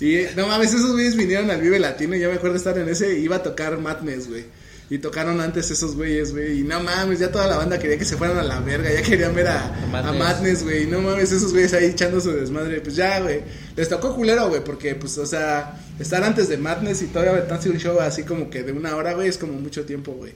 [0.00, 2.14] y no mames, esos güeyes vinieron al Vive Latino.
[2.16, 3.18] y Yo me acuerdo estar en ese.
[3.18, 4.44] Iba a tocar Madness, güey.
[4.92, 6.60] Y tocaron antes esos güeyes, güey.
[6.60, 8.92] Y no mames, ya toda la banda quería que se fueran a la verga.
[8.92, 10.64] Ya querían ver a, a Madness.
[10.64, 10.84] Güey.
[10.84, 12.82] No mames, esos güeyes ahí echando su desmadre.
[12.82, 13.40] Pues ya, güey.
[13.74, 14.62] Les tocó culero, güey.
[14.62, 18.50] Porque, pues, o sea, estar antes de Madness y todavía aventarse un show así como
[18.50, 20.34] que de una hora, güey, es como mucho tiempo, güey.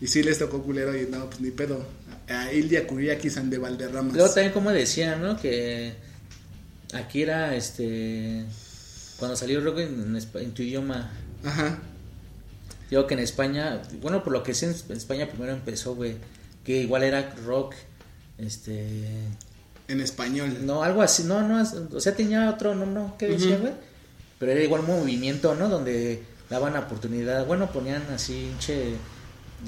[0.00, 1.84] Y sí les tocó culero y no, pues ni pedo.
[2.28, 4.14] A Ildia Curiaki San de Valderramas.
[4.14, 5.36] Luego también como decían, ¿no?
[5.36, 5.94] Que
[6.92, 8.44] aquí era este
[9.18, 11.10] cuando salió el rock en tu idioma.
[11.42, 11.76] Ajá.
[12.90, 16.16] Digo que en España, bueno, por lo que sé en España primero empezó, güey,
[16.64, 17.74] que igual era rock
[18.38, 19.08] este
[19.88, 20.58] En español.
[20.62, 21.62] no, algo así, no, no,
[21.92, 23.72] o sea, tenía otro, no, no, ¿qué decía, güey?
[24.38, 25.68] Pero era igual un movimiento, ¿no?
[25.68, 28.94] Donde daban oportunidad, bueno, ponían así, che,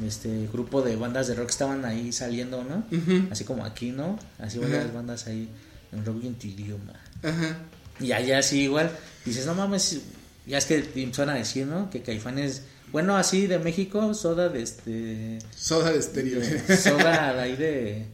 [0.04, 2.84] este, grupo de bandas de rock estaban ahí saliendo, ¿no?
[3.30, 4.18] Así como aquí, ¿no?
[4.38, 5.48] Así varias bandas ahí
[5.92, 6.94] en rock y en tu idioma.
[7.22, 7.58] Ajá.
[8.00, 8.90] Y allá así igual,
[9.24, 10.00] dices, no mames,
[10.46, 11.90] ya es que te empezaron a decir, ¿no?
[11.90, 12.62] Que Caifanes,
[12.92, 15.38] bueno, así de México, soda de este...
[15.56, 16.40] Soda de estéreo.
[16.40, 18.06] de- soda de ahí de...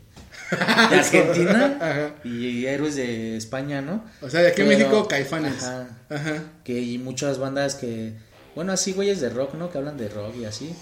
[0.90, 2.14] de Argentina Ajá.
[2.24, 4.04] y héroes de España, ¿no?
[4.22, 5.62] O sea, de aquí en México, Caifanes.
[5.64, 5.88] Ajá.
[6.08, 6.42] Ajá.
[6.64, 8.14] Que hay muchas bandas que,
[8.54, 9.70] bueno, así güeyes de rock, ¿no?
[9.70, 10.72] Que hablan de rock y así.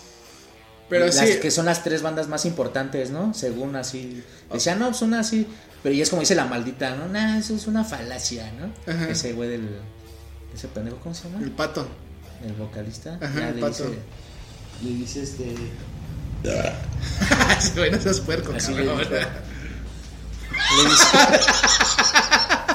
[0.89, 1.39] Pero Las sí.
[1.41, 3.35] que son las tres bandas más importantes, ¿no?
[3.35, 4.23] Según así.
[4.53, 5.49] Decían, no, son así.
[5.83, 7.09] Pero ya es como dice la maldita, ¿no?
[7.09, 8.73] Nah, eso es una falacia, ¿no?
[8.93, 9.09] Ajá.
[9.11, 9.69] Ese güey del.
[10.55, 11.43] Ese pendejo, ¿cómo se llama?
[11.43, 11.89] El pato.
[12.47, 13.19] El vocalista.
[13.21, 13.85] Ajá, ya el le pato.
[13.85, 13.99] dice.
[14.83, 15.55] Le dice este.
[17.61, 18.99] Sí, güey, no seas puerco, Así le cabrón.
[19.01, 19.15] dijo.
[20.77, 21.07] Le dice.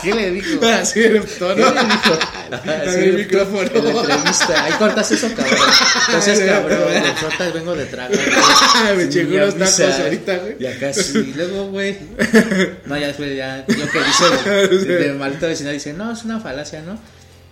[0.01, 0.65] ¿Qué le dijo?
[0.82, 1.55] Así en el tono.
[1.55, 2.19] ¿Qué le dijo?
[2.51, 3.61] En Así el micrófono.
[3.61, 4.63] En la entrevista.
[4.63, 5.57] Ahí cortas eso, cabrón.
[6.07, 8.13] Entonces, cabrón, de frutas vengo de trago.
[8.97, 10.55] Me chingó unos tacos ahorita, güey.
[10.59, 11.17] Y acá sí.
[11.19, 11.97] Y luego, güey.
[12.86, 13.65] No, ya después, ya.
[13.67, 16.99] Yo que dice de maldita vecindad, dice, no, es una falacia, ¿no?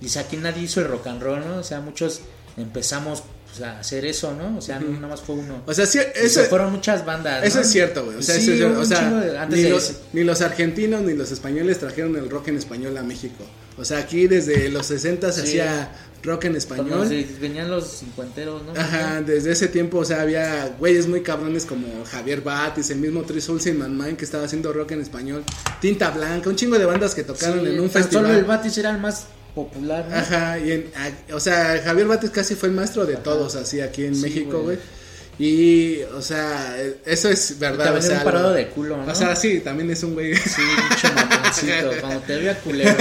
[0.02, 1.58] Dice, aquí nadie hizo el rock and roll, ¿no?
[1.58, 2.22] O sea, muchos
[2.58, 4.58] empezamos pues, a hacer eso, ¿no?
[4.58, 5.64] O sea, no nada más fue uno.
[5.66, 7.43] O sea, sí, eso, fueron muchas bandas.
[7.43, 7.62] eso ¿no?
[7.64, 8.18] es cierto, güey.
[8.18, 11.02] O sea, Sí, eso O sea, de- antes ni, de los, ese- ni los argentinos
[11.02, 13.43] ni los españoles trajeron el rock en español a México.
[13.78, 15.47] O sea, aquí desde los 60 se Sí.
[15.47, 15.91] hacía
[16.22, 17.08] rock en español.
[17.39, 18.74] venían los cincuenteros, ¿no?
[18.80, 23.22] Ajá, desde ese tiempo, o sea, había güeyes muy cabrones como Javier Batis, el mismo
[23.24, 25.43] Three Souls in Man Mind que estaba haciendo rock en español,
[25.80, 28.26] Tinta Blanca, un chingo de bandas que tocaron Sí, en un festival.
[28.26, 29.28] Solo el Batis era el más
[29.64, 30.16] popular, ¿no?
[30.16, 33.82] Ajá, y en, a- o sea, Javier Batis casi fue el maestro de todos, así
[33.82, 34.78] aquí en Sí, México, güey.
[35.42, 36.76] Y, o sea,
[37.06, 37.86] eso es verdad.
[37.86, 39.10] También o sea, es un parado de culo, ¿no?
[39.10, 40.36] O sea, sí, también es un güey.
[40.36, 41.92] Sí, mucho mamoncito.
[42.02, 42.94] Cuando te vea culero,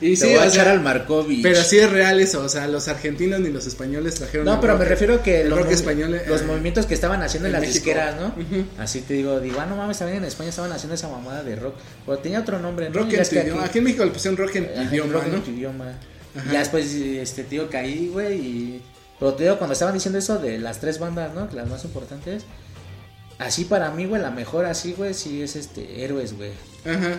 [0.00, 1.40] y te sí, voy a echar al Markovich.
[1.40, 2.42] pero sí es real eso.
[2.42, 4.44] O sea, los argentinos ni los españoles trajeron.
[4.44, 6.14] No, pero me refiero a que los, español.
[6.16, 7.84] eh, los movimientos que estaban haciendo en, en las México.
[7.84, 8.34] disqueras, ¿no?
[8.78, 11.54] Así te digo, digo, ah, no mames, también en España estaban haciendo esa mamada de
[11.54, 11.76] rock.
[12.06, 12.98] Pero tenía otro nombre, ¿no?
[12.98, 13.60] Rock en tu idioma.
[13.60, 15.92] aquí- Aquí en México le pusieron rock en tu idioma, rock en tu idioma.
[16.36, 16.52] Ajá.
[16.52, 18.82] Ya después, este, tío, caí, güey, y...
[19.20, 21.46] Pero te digo, cuando estaban diciendo eso de las tres bandas, ¿no?
[21.52, 22.42] Las más importantes.
[23.38, 26.50] Así para mí, güey, la mejor así, güey, sí es este, Héroes, güey.
[26.84, 27.16] Ajá.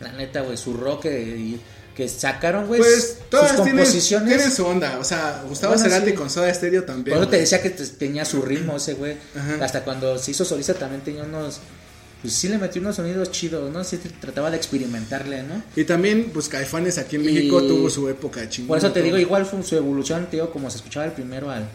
[0.00, 1.60] La neta, güey, su rock y-
[1.94, 4.28] que sacaron, güey, Pues sus todas tienen, composiciones.
[4.28, 4.98] tienen su onda.
[4.98, 6.16] O sea, Gustavo Bueno, Cerati sí.
[6.16, 7.14] con Soda Stereo también.
[7.16, 9.16] Por eso te decía que te- tenía su ritmo ese güey.
[9.60, 11.60] Hasta cuando se hizo solista también tenía unos.
[12.24, 13.84] Pues sí le metió unos sonidos chidos, ¿no?
[13.84, 15.62] Sí trataba de experimentarle, ¿no?
[15.76, 18.68] Y también, pues Caifanes aquí en Y- México tuvo su época chingona.
[18.68, 21.68] Por eso te digo, igual fue su evolución, digo, como se escuchaba el primero al,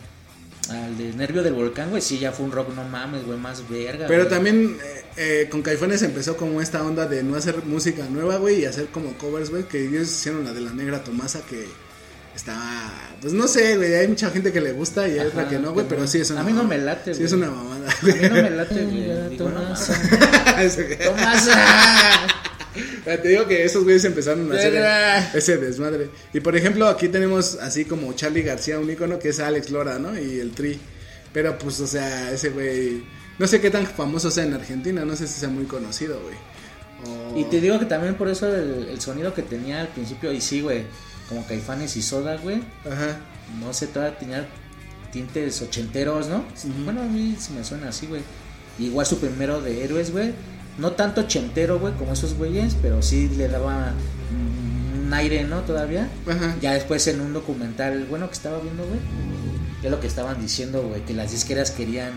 [0.70, 2.02] al de Nervio del Volcán, güey.
[2.02, 4.08] Sí, ya fue un rock, no mames, güey, más verga.
[4.08, 4.30] Pero güey.
[4.34, 8.62] también eh, eh, con Caifanes empezó como esta onda de no hacer música nueva, güey,
[8.62, 11.68] y hacer como covers, güey, que ellos hicieron la de la negra Tomasa que
[12.36, 15.58] estaba, pues no sé, güey, hay mucha gente que le gusta y hay otra que
[15.60, 17.44] no, güey, pero sí es una A mí no me late, Sí es güey.
[17.50, 19.38] una mamada, A mí no me late, güey.
[19.40, 20.98] Mames.
[21.04, 22.28] Tomasa.
[23.06, 26.10] Te digo que esos güeyes empezaron a hacer ese desmadre.
[26.34, 29.98] Y por ejemplo, aquí tenemos así como Charlie García, un ícono que es Alex Lora,
[30.00, 30.18] ¿no?
[30.18, 30.80] Y el Tri.
[31.34, 33.04] Pero pues, o sea, ese güey.
[33.38, 36.36] No sé qué tan famoso sea en Argentina, no sé si sea muy conocido, güey.
[37.06, 40.32] O- Y te digo que también por eso el, el sonido que tenía al principio,
[40.34, 40.84] y sí, güey,
[41.30, 43.20] como Caifanes y Soda, güey, Ajá.
[43.62, 44.48] no sé, todavía tenía
[45.12, 46.44] tintes ochenteros, ¿no?
[46.84, 48.22] Bueno, a mí sí me suena así, güey.
[48.80, 50.34] Igual su primero de héroes, güey.
[50.80, 53.94] No tanto ochentero, güey, como esos güeyes, pero sí le daba
[55.04, 55.62] un aire, ¿no?
[55.62, 56.10] Todavía.
[56.28, 56.56] Ajá.
[56.62, 59.00] Ya después en un documental, bueno, que estaba viendo, güey,
[59.84, 62.14] es lo que estaban diciendo, güey, que las disqueras querían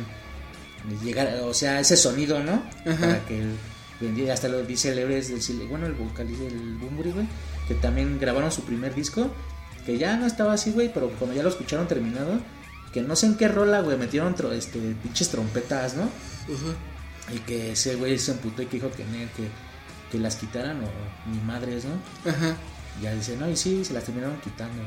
[1.05, 2.63] llegar, o sea, ese sonido, ¿no?
[2.87, 2.99] Ajá.
[2.99, 3.43] Para que
[4.01, 7.27] vendiera, hasta lo dice el Everest del bueno, el vocalista del Bumburi, güey,
[7.69, 9.31] que también grabaron su primer disco,
[9.87, 12.39] que ya no estaba así, güey, pero cuando ya lo escucharon terminado,
[12.93, 16.03] que no sé en qué rola, güey, metieron tro- este, pinches trompetas, ¿no?
[16.03, 16.75] Ujú.
[17.35, 19.49] Y que ese güey se emputó y que dijo que, que,
[20.11, 22.31] que las quitaran o ni madres, ¿no?
[22.31, 22.55] Ajá.
[23.01, 24.83] Ya dice, no, y sí, se las terminaron quitando.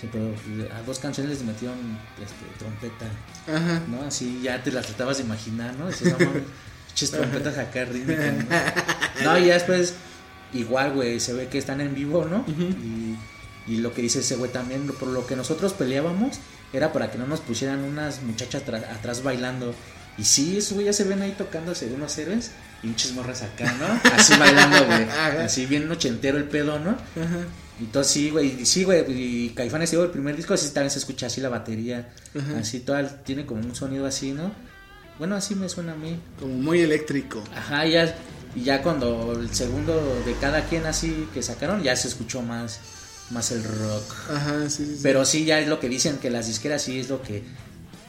[0.00, 0.32] Sí, pero
[0.74, 1.76] a dos canciones les metieron
[2.22, 3.04] este, trompeta,
[3.46, 3.82] Ajá.
[3.86, 4.00] ¿no?
[4.02, 5.88] Así ya te las tratabas de imaginar, ¿no?
[5.88, 6.42] Dices, no mames,
[6.86, 9.22] pinches trompetas acá ¿no?
[9.24, 9.92] No, y ya después,
[10.52, 12.44] igual, güey, se ve que están en vivo, ¿no?
[12.48, 13.16] y,
[13.66, 16.38] y lo que dice ese güey también, por lo que nosotros peleábamos,
[16.72, 19.74] era para que no nos pusieran unas muchachas atrás bailando.
[20.18, 22.50] Y sí, esos güey ya se ven ahí tocándose de unos héroes
[22.82, 24.10] y pinches morras acá, ¿no?
[24.12, 25.08] Así bailando, güey.
[25.44, 26.90] Así bien ochentero el pedo, ¿no?
[26.90, 27.46] Ajá.
[27.80, 30.90] Y todo sí, güey, y sí, güey, y Caifanes, digo, el primer disco así también
[30.90, 32.10] se escucha así la batería,
[32.58, 34.52] así todo, tiene como un sonido así, ¿no?
[35.18, 36.18] Bueno, así me suena a mí.
[36.38, 37.42] Como muy eléctrico.
[37.56, 38.14] Ajá, ya,
[38.54, 42.80] y ya cuando el segundo de cada quien así que sacaron, ya se escuchó más,
[43.30, 44.14] más el rock.
[44.30, 44.96] Ajá, sí, sí.
[44.96, 45.00] sí.
[45.02, 47.42] Pero sí, ya es lo que dicen, que las disqueras sí es lo que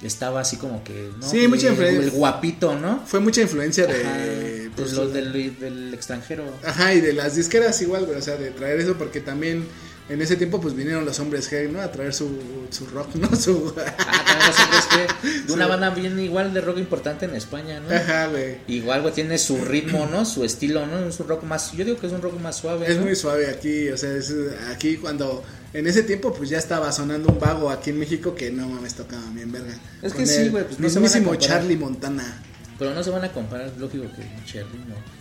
[0.04, 1.30] estaba así como que, ¿no?
[1.30, 2.02] Sí, mucha influencia.
[2.02, 3.04] el guapito, ¿no?
[3.06, 4.04] Fue mucha influencia de.
[4.04, 6.44] Ajá, pues, pues los del, del extranjero.
[6.66, 9.66] Ajá, y de las disqueras igual, güey, o sea, de traer eso porque también
[10.12, 11.82] en ese tiempo pues vinieron los hombres G, ¿no?
[11.82, 12.30] A traer su,
[12.70, 13.34] su rock, ¿no?
[13.36, 13.74] Su...
[13.78, 14.86] Ah, los hombres
[15.24, 17.95] que de una banda bien igual de rock importante en España, ¿no?
[17.95, 18.57] Ajá, güey.
[18.68, 20.26] Igual, güey, tiene su ritmo, ¿no?
[20.26, 20.99] Su estilo, ¿no?
[21.07, 23.03] Es un rock más, yo digo que es un rock más suave, Es ¿no?
[23.03, 24.34] muy suave aquí, o sea, es
[24.74, 25.43] aquí cuando
[25.74, 28.95] en ese tiempo pues ya estaba sonando un vago aquí en México que no mames
[28.95, 29.74] tocaban bien verga.
[30.01, 31.59] Es que Con sí, güey, pues no se van a mismísimo comparar.
[31.59, 32.43] Charlie Montana.
[32.78, 35.21] Pero no se van a comparar, lógico que Cherry, ¿no?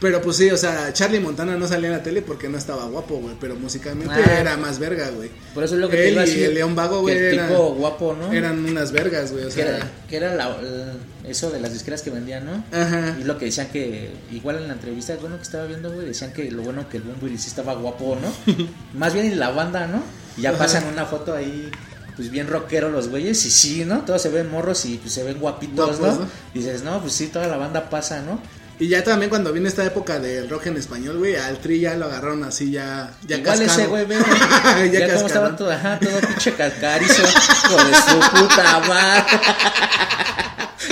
[0.00, 2.84] Pero pues sí, o sea, Charlie Montana no salía en la tele porque no estaba
[2.86, 4.40] guapo, güey, pero musicalmente Ah.
[4.40, 5.30] era más verga, güey.
[5.54, 6.44] Por eso es lo que te iba a y decir.
[6.44, 8.32] el León Vago, güey, el era- tipo guapo, ¿no?
[8.32, 10.94] Eran unas vergas, güey, o sea, era, que era la- la-
[11.28, 12.64] eso de las disqueras que vendían, ¿no?
[12.72, 13.16] Ajá.
[13.20, 16.32] Y lo que decían que, igual en la entrevista, bueno, que estaba viendo, güey, decían
[16.32, 18.54] que lo bueno que el Bumburi sí estaba guapo, ¿no?
[18.94, 20.02] Más bien en la banda, ¿no?
[20.36, 20.58] Y ya Ajá.
[20.60, 21.70] pasan una foto ahí,
[22.16, 24.00] pues bien rockero los güeyes, y sí, ¿no?
[24.04, 26.24] Todos se ven morros y pues se ven guapitos, Guapos, ¿no?
[26.24, 26.30] ¿no?
[26.54, 28.40] Dices, no, pues sí, toda la banda pasa, ¿no?
[28.80, 31.96] Y ya también cuando vino esta época del rock en español, güey, al Tri ya
[31.96, 33.80] lo agarraron así ya ya Igual cascado.
[33.80, 34.16] ese güey, ve,
[34.92, 39.24] ya ya, como estaba todo, ajá, todo pinche cascarizo, de su puta madre.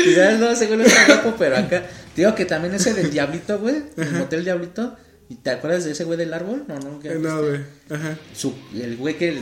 [0.04, 1.84] Y ya no, no está guapo, pero acá,
[2.14, 4.96] digo que también ese del Diablito, güey, el motel Diablito,
[5.28, 6.64] ¿y te acuerdas de ese güey del árbol?
[6.68, 7.60] No, no, que Eh, No, güey.
[7.90, 8.16] Ajá.
[8.34, 9.40] su, el güey que,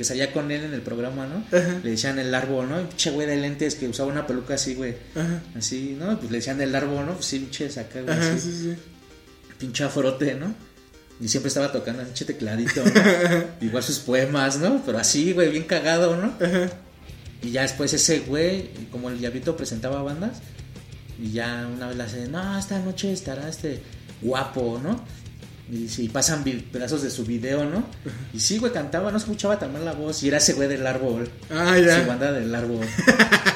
[0.00, 1.44] que salía con él en el programa, ¿no?
[1.54, 1.78] Ajá.
[1.84, 2.88] Le decían el árbol, ¿no?
[2.88, 4.94] Pinche güey de lentes que usaba una peluca así, güey.
[5.14, 5.42] Ajá.
[5.54, 6.18] Así, ¿no?
[6.18, 7.12] Pues le decían el árbol, ¿no?
[7.16, 8.16] Pues sí, pinche acá, güey.
[8.16, 8.76] Ajá, así sí, sí.
[9.58, 10.54] pinche afrote, ¿no?
[11.20, 13.44] Y siempre estaba tocando pinche tecladito, ¿no?
[13.60, 14.82] Igual sus poemas, ¿no?
[14.86, 16.32] Pero así, güey, bien cagado, ¿no?
[17.42, 20.38] Y ya después ese güey, como el diablito presentaba bandas,
[21.22, 23.82] y ya una vez le hace, no, esta noche estará este
[24.22, 25.04] guapo, ¿no?
[25.70, 27.84] Y, sí, pasan pedazos de su video, ¿no?
[28.34, 30.22] Y sí, güey, cantaba, no escuchaba tan mal la voz.
[30.22, 31.28] Y era ese güey del árbol.
[31.50, 32.00] Ah, ya.
[32.02, 32.84] Su banda del árbol.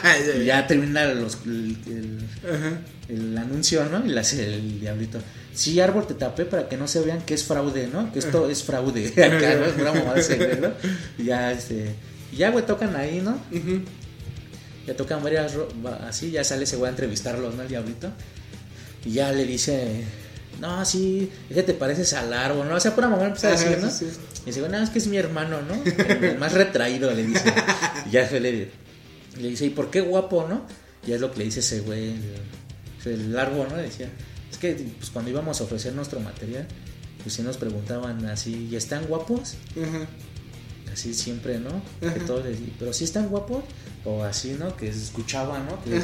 [0.05, 2.79] Ya, y ya termina los, el, el- Ajá.
[3.09, 4.05] el anuncio, ¿no?
[4.05, 5.19] Y le hace el diablito.
[5.55, 8.13] Sí, árbol, te tapé para que no se vean que es fraude, ¿no?
[8.13, 9.07] Que esto es fraude.
[9.25, 9.65] Acá, ¿no?
[9.65, 10.21] Es una mamada
[10.61, 10.73] ¿no?
[11.17, 11.95] Y ya, este.
[12.37, 13.39] ya, güey, tocan ahí, ¿no?
[14.87, 15.55] Ya tocan varias.
[16.07, 17.63] Así, ya sale ese güey a entrevistarlos, ¿no?
[17.63, 18.11] El diablito.
[19.07, 20.05] Y ya le dice.
[20.61, 22.77] No, sí, es que te pareces al árbol, ¿no?
[22.77, 23.91] O sea, pura mamá empieza a decir, ¿no?
[23.91, 24.19] sí, sí.
[24.45, 25.75] Y dice, bueno, es que es mi hermano, ¿no?
[25.85, 27.53] El, el más retraído, le dice.
[28.07, 28.71] Y ya le,
[29.41, 30.67] le dice, ¿y por qué guapo, no?
[31.07, 32.15] Y es lo que le dice ese güey,
[33.05, 33.77] el, el árbol, ¿no?
[33.77, 34.09] Decía,
[34.51, 36.67] es que pues cuando íbamos a ofrecer nuestro material,
[37.23, 39.55] pues sí nos preguntaban así, ¿y están guapos?
[40.93, 41.83] Así siempre, ¿no?
[42.01, 43.65] Que todos les pero sí están guapos,
[44.05, 44.77] o así, ¿no?
[44.77, 45.83] Que se escuchaba, ¿no?
[45.83, 46.01] Que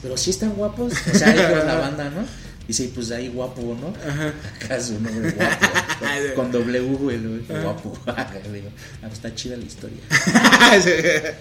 [0.00, 2.24] pero sí están guapos, o sea, ellos la banda, ¿no?
[2.68, 3.92] Y sí, pues ahí guapo, ¿no?
[4.08, 4.32] Ajá.
[4.64, 5.66] Acá su nombre guapo.
[6.36, 7.98] con, con W, güey, güey, guapo.
[8.52, 9.98] Digo, ah, pues está chida la historia.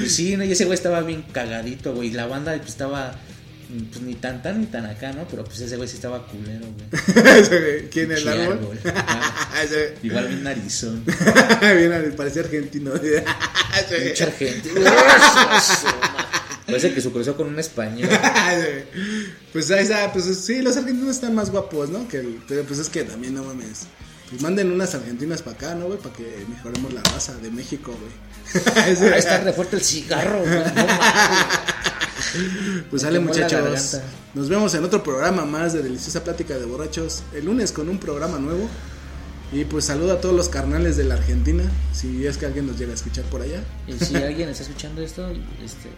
[0.00, 0.44] Pues sí, ¿no?
[0.44, 2.08] y ese güey estaba bien cagadito, güey.
[2.08, 3.12] Y la banda pues estaba
[3.68, 5.26] mm, pues ni tan tan ni tan acá, ¿no?
[5.28, 7.88] Pero pues ese güey sí estaba culero, güey.
[7.90, 8.78] ¿Quién es el árbol?
[9.62, 11.04] Ese- Igual bien narizón.
[11.04, 12.92] Bien, parecía argentino.
[12.92, 14.70] Mucha gente.
[16.70, 18.08] Parece que se cruzó con un español.
[19.52, 22.06] pues ahí está, pues sí, los argentinos están más guapos, ¿no?
[22.08, 23.82] Que el- pero pues es que también no mames.
[24.28, 25.98] Pues manden unas argentinas para acá, ¿no, güey?
[25.98, 28.12] Para que mejoremos la raza de México, güey.
[28.84, 30.62] Ahí está re fuerte el cigarro, güey.
[32.90, 33.98] Pues sale muchachos.
[34.34, 37.22] Nos vemos en otro programa más de Deliciosa Plática de Borrachos.
[37.34, 38.68] El lunes con un programa nuevo.
[39.52, 41.64] Y pues saludo a todos los carnales de la Argentina.
[41.92, 43.64] Si es que alguien nos llega a escuchar por allá.
[43.88, 45.88] Y si alguien está escuchando esto, este,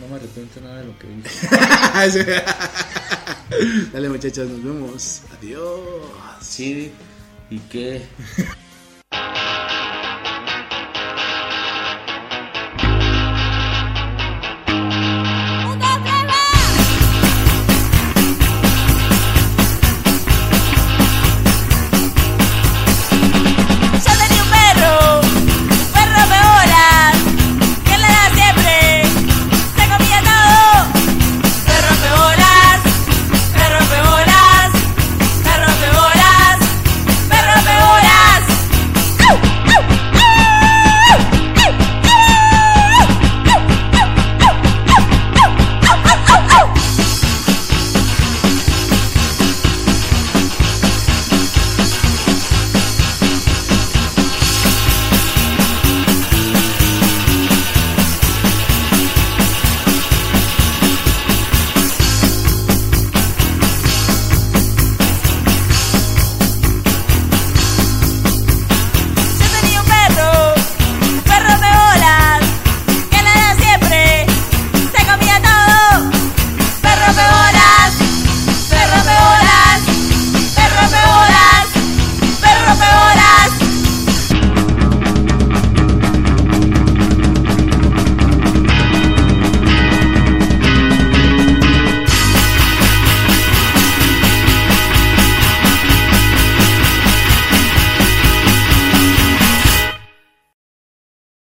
[0.00, 1.48] no me arrepiento nada de lo que dije.
[3.92, 5.22] Dale muchachos, nos vemos.
[5.38, 5.80] Adiós.
[6.40, 6.92] Sí,
[7.50, 8.02] y que